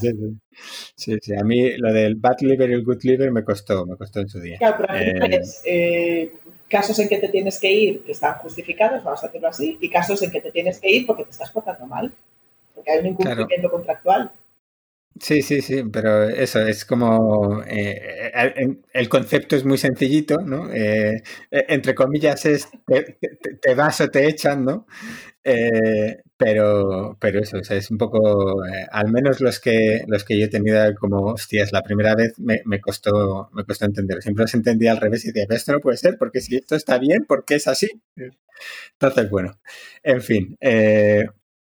[0.95, 1.33] sí, sí.
[1.35, 4.29] a mí lo del bad liver y el good liver me costó, me costó en
[4.29, 4.57] su día.
[4.57, 6.33] Claro, pero eh, eh,
[6.67, 9.89] casos en que te tienes que ir que están justificados, vamos a hacerlo así, y
[9.89, 12.13] casos en que te tienes que ir porque te estás portando mal,
[12.73, 14.31] porque hay un incumplimiento contractual.
[15.19, 20.71] Sí, sí, sí, pero eso es como eh, el, concepto es muy sencillito, ¿no?
[20.73, 22.69] Eh, e, entre comillas es
[23.61, 24.87] te, vas o te echan, ¿no?
[25.43, 30.49] Eh, pero, pero eso, es un poco, al menos los que los que yo he
[30.49, 34.21] tenido como, hostias, la primera vez me, me costó me costó entender.
[34.23, 36.97] Siempre los entendía al revés y decía, esto no puede ser, porque si esto está
[36.97, 37.89] bien, ¿por qué es así?
[38.93, 39.59] Entonces, bueno,
[40.03, 40.57] en fin,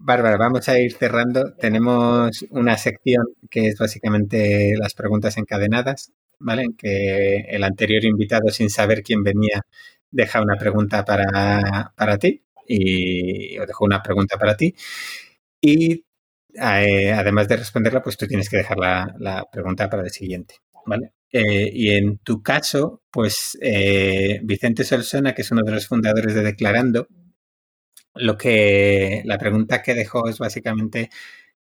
[0.03, 1.53] Bárbara, vamos a ir cerrando.
[1.59, 6.65] Tenemos una sección que es básicamente las preguntas encadenadas, ¿vale?
[6.77, 9.61] Que el anterior invitado, sin saber quién venía,
[10.09, 14.73] deja una pregunta para, ti y o dejó una pregunta para ti.
[15.61, 16.05] Y
[16.55, 21.13] eh, además de responderla, pues tú tienes que dejar la, pregunta para el siguiente, ¿vale?
[21.31, 26.33] Eh, y en tu caso, pues eh, Vicente Solsona, que es uno de los fundadores
[26.33, 27.07] de Declarando,
[28.15, 31.09] lo que la pregunta que dejó es básicamente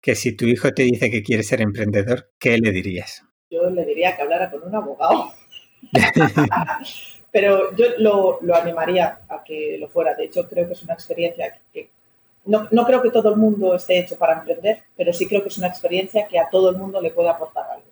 [0.01, 3.25] que si tu hijo te dice que quiere ser emprendedor, ¿qué le dirías?
[3.51, 5.33] Yo le diría que hablara con un abogado.
[7.33, 10.15] Pero yo lo, animaría a que lo fuera.
[10.15, 11.91] De hecho, creo que es una experiencia que
[12.47, 15.49] no, no, creo que todo el mundo esté hecho para emprender, pero sí creo que
[15.49, 17.91] es una experiencia que a todo el mundo le puede aportar algo.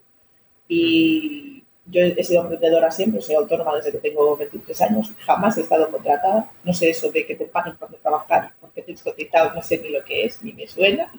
[0.69, 5.61] Y, yo he sido emprendedora siempre, soy autónoma desde que tengo 23 años, jamás he
[5.61, 9.63] estado contratada, no sé eso de que te paguen por trabajar, porque tienes cotizado, no
[9.63, 11.13] sé ni lo que es, ni me suena,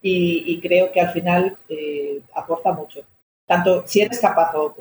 [0.00, 3.02] y, creo que al final eh, aporta mucho.
[3.46, 4.76] Tanto si eres capaz o,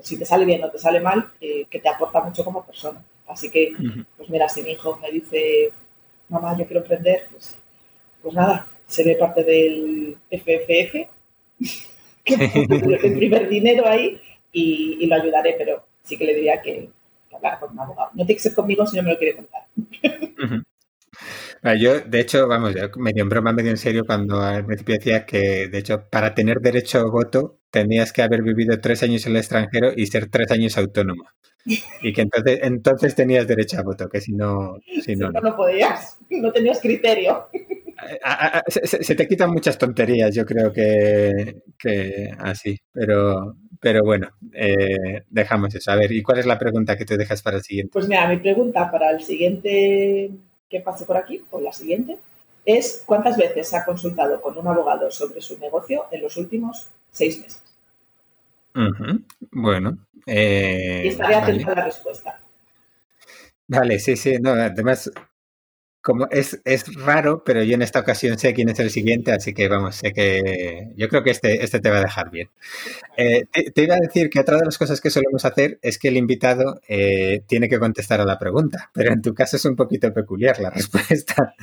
[0.00, 3.02] si te sale bien o te sale mal, eh, que te aporta mucho como persona.
[3.28, 3.72] Así que,
[4.16, 5.70] pues mira, si mi hijo me dice,
[6.28, 7.56] mamá, yo quiero emprender, pues,
[8.22, 11.08] pues nada, seré parte del FFF,
[13.04, 14.20] el primer dinero ahí,
[14.56, 16.88] y, lo ayudaré, pero sí que le diría que,
[17.34, 18.10] hablar con un abogado.
[18.14, 19.62] No tiene que ser conmigo si no me lo quiere contar.
[21.78, 25.68] Yo, de hecho, vamos, medio en broma, medio en serio, cuando al principio decía que,
[25.68, 29.38] de hecho, para tener derecho a voto tenías que haber vivido tres años en el
[29.38, 31.24] extranjero y ser tres años autónomo.
[32.00, 34.78] Y que entonces, entonces tenías derecho a voto, que si no...
[35.02, 37.48] Si no, no, no podías, no tenías criterio.
[38.68, 45.74] Se, te quitan muchas tonterías, yo creo que, que así, pero, pero bueno, eh, dejamos
[45.74, 45.90] eso.
[45.90, 47.92] A ver, ¿y cuál es la pregunta que te dejas para el siguiente?
[47.92, 50.30] Pues mira, mi pregunta para el siguiente
[50.68, 52.18] que pase por aquí, o la siguiente,
[52.64, 57.40] es cuántas veces ha consultado con un abogado sobre su negocio en los últimos seis
[57.40, 57.62] meses.
[59.52, 59.98] Bueno.
[60.26, 62.40] Eh, y estaré atenta a la respuesta.
[63.68, 64.36] Vale, sí, sí.
[64.40, 65.10] No, además,
[66.06, 69.52] como es, es raro, pero yo en esta ocasión sé quién es el siguiente, así
[69.52, 72.48] que vamos, sé que yo creo que este, este te va a dejar bien.
[73.16, 73.42] Eh,
[73.74, 76.16] te, iba a decir que otra de las cosas que solemos hacer es que el
[76.16, 80.14] invitado eh, tiene que contestar a la pregunta, pero en tu caso es un poquito
[80.14, 81.56] peculiar la respuesta.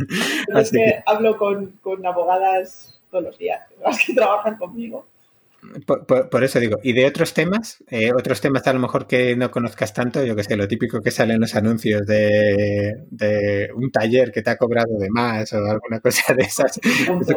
[0.60, 5.08] es que, hablo con, con abogadas todos los días, las que trabajan conmigo.
[5.86, 9.50] Por, eso digo, y de otros temas, eh, otros temas a lo mejor que no
[9.50, 14.32] conozcas tanto, yo que sé, lo típico que sale en los anuncios de, un taller
[14.32, 16.80] que te ha cobrado de más o alguna cosa de esas.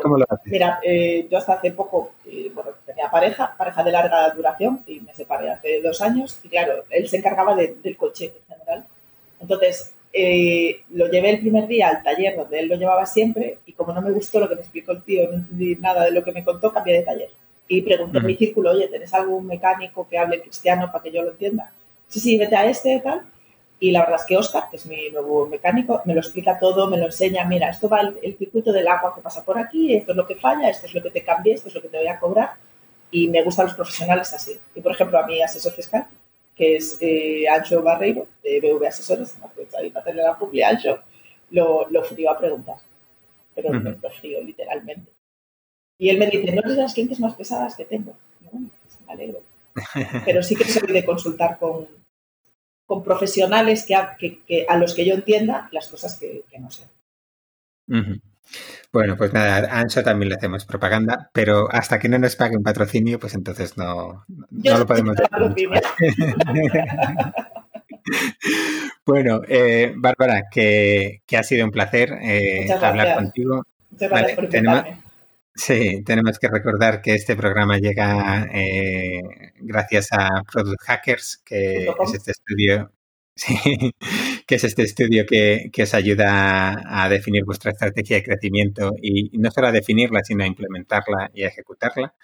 [0.03, 0.53] ¿Cómo lo haces?
[0.53, 5.01] Mira, eh, yo hasta hace poco, eh, bueno, tenía pareja, pareja de larga duración, y
[5.01, 8.87] me separé hace dos años, y claro, él se encargaba del coche en general.
[9.41, 9.95] Entonces,
[10.91, 14.03] lo llevé el primer día al taller donde él lo llevaba siempre, y como no
[14.03, 16.73] me gustó lo que me explicó el tío, ni nada de lo que me contó,
[16.73, 17.31] cambié de taller
[17.69, 21.23] y pregunté en mi círculo, oye, ¿tenés algún mecánico que hable cristiano para que yo
[21.23, 21.73] lo entienda?
[22.09, 23.23] Sí, sí, vete a este, tal.
[23.79, 26.89] Y la verdad es que Oscar, que es mi nuevo mecánico, me lo explica todo,
[26.89, 27.45] me lo enseña.
[27.45, 30.37] Mira, esto va el, circuito del agua que pasa por aquí, esto es lo que
[30.37, 32.55] falla, esto es lo que te cambie, esto es lo que te voy a cobrar.
[33.11, 34.59] Y me gustan los profesionales así.
[34.75, 36.07] Y por ejemplo, a mi asesor fiscal,
[36.55, 39.37] que es eh, Ancho Barreiro, de BV Asesores,
[39.79, 41.01] ahí para tener la publi Ancho,
[41.51, 42.77] lo, lo frío a preguntar.
[43.55, 45.16] Pero lo frío, literalmente.
[45.99, 48.17] Y él me dice, no eres de las clientes más pesadas que tengo.
[48.41, 49.41] Bueno, pues me alegro.
[50.25, 51.87] Pero sí que soy de consultar con,
[52.87, 56.85] con profesionales que a, que, a, los que yo entienda las cosas que, no sé.
[58.93, 62.57] Bueno, pues nada, a Ancho también le hacemos propaganda, pero hasta que no nos pague
[62.57, 65.29] un patrocinio, pues entonces no, no lo podemos hacer.
[69.05, 73.65] bueno, eh, Bárbara, que, que, ha sido un placer eh, hablar contigo.
[73.91, 75.06] Muchas gracias por invitarme.
[75.57, 79.23] Sí, tenemos que recordar que este programa llega eh,
[79.61, 82.93] gracias a Product Hackers, que es este estudio,
[84.47, 89.31] que es este estudio que, que, os ayuda a definir vuestra estrategia de crecimiento y
[89.39, 92.15] no solo a definirla, sino a implementarla y a ejecutarla.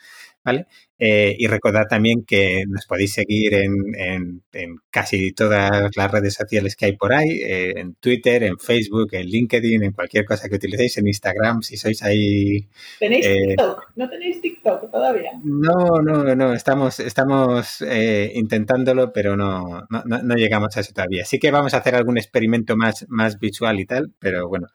[0.44, 0.66] ¿Vale?
[0.98, 4.42] Eh, y recordad también que nos podéis seguir en,
[4.90, 9.26] casi todas las redes sociales que hay por ahí, eh, en Twitter, en Facebook, en
[9.26, 12.68] LinkedIn, en cualquier cosa que utilicéis, en Instagram, si sois ahí...
[13.00, 13.82] ¿Tenéis eh, TikTok?
[13.96, 15.32] ¿No tenéis TikTok todavía?
[15.42, 17.82] No, no, no, estamos, estamos
[18.34, 21.24] intentándolo, pero no, no, no, llegamos a eso todavía.
[21.24, 24.68] Sí que vamos a hacer algún experimento más, más visual y tal, pero bueno.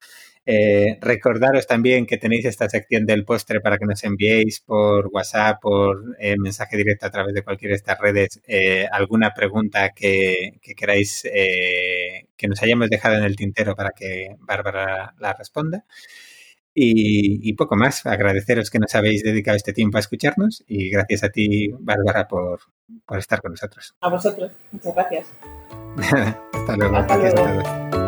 [0.50, 5.60] Eh, recordaros también que tenéis esta sección del postre para que nos enviéis por WhatsApp,
[5.62, 10.58] por eh, mensaje directo a través de cualquiera de estas redes, eh, alguna pregunta que,
[10.78, 15.84] queráis que nos hayamos dejado en el tintero para que Bárbara la responda.
[16.80, 21.30] Y, poco más, agradeceros que nos habéis dedicado este tiempo a escucharnos y gracias a
[21.30, 22.60] ti, Bárbara, por,
[23.18, 23.96] estar con nosotros.
[24.00, 25.28] A vosotros, muchas gracias.
[26.54, 26.94] Hasta luego.
[26.94, 28.07] gracias a todos.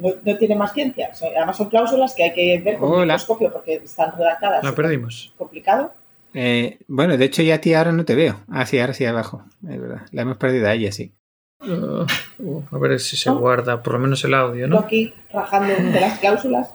[0.00, 1.10] No, tiene más ciencia.
[1.36, 4.64] además son cláusulas que hay que ver con el microscopio porque están redactadas.
[4.64, 5.32] La perdimos.
[5.36, 5.92] Complicado.
[6.34, 8.40] Eh, bueno, de hecho ya a ti ahora no te veo.
[8.48, 9.44] Ah, sí, ahora sí abajo.
[9.68, 10.02] Es verdad.
[10.12, 11.12] La hemos perdido a ella, sí.
[11.60, 12.06] Uh,
[12.38, 14.78] uh, a ver si se guarda por lo menos el audio, ¿no?
[14.78, 16.68] aquí rajando de las cláusulas.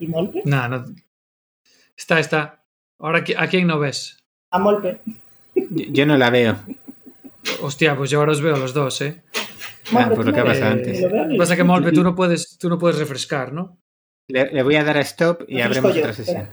[0.00, 0.42] ¿Y Molpe?
[0.44, 0.84] No, no.
[1.96, 2.64] Está, está.
[2.98, 4.24] Ahora, ¿a quién no ves?
[4.50, 5.00] A Molpe.
[5.54, 6.56] Yo no la veo.
[7.60, 9.22] Hostia, pues yo ahora os veo a los dos, ¿eh?
[9.94, 11.04] Ah, por lo que ha pasado antes.
[11.36, 13.78] Pasa que Molpe tú no puedes, tú no puedes refrescar, ¿no?
[14.28, 16.48] Le, le voy a dar a stop y abrimos otra sesión.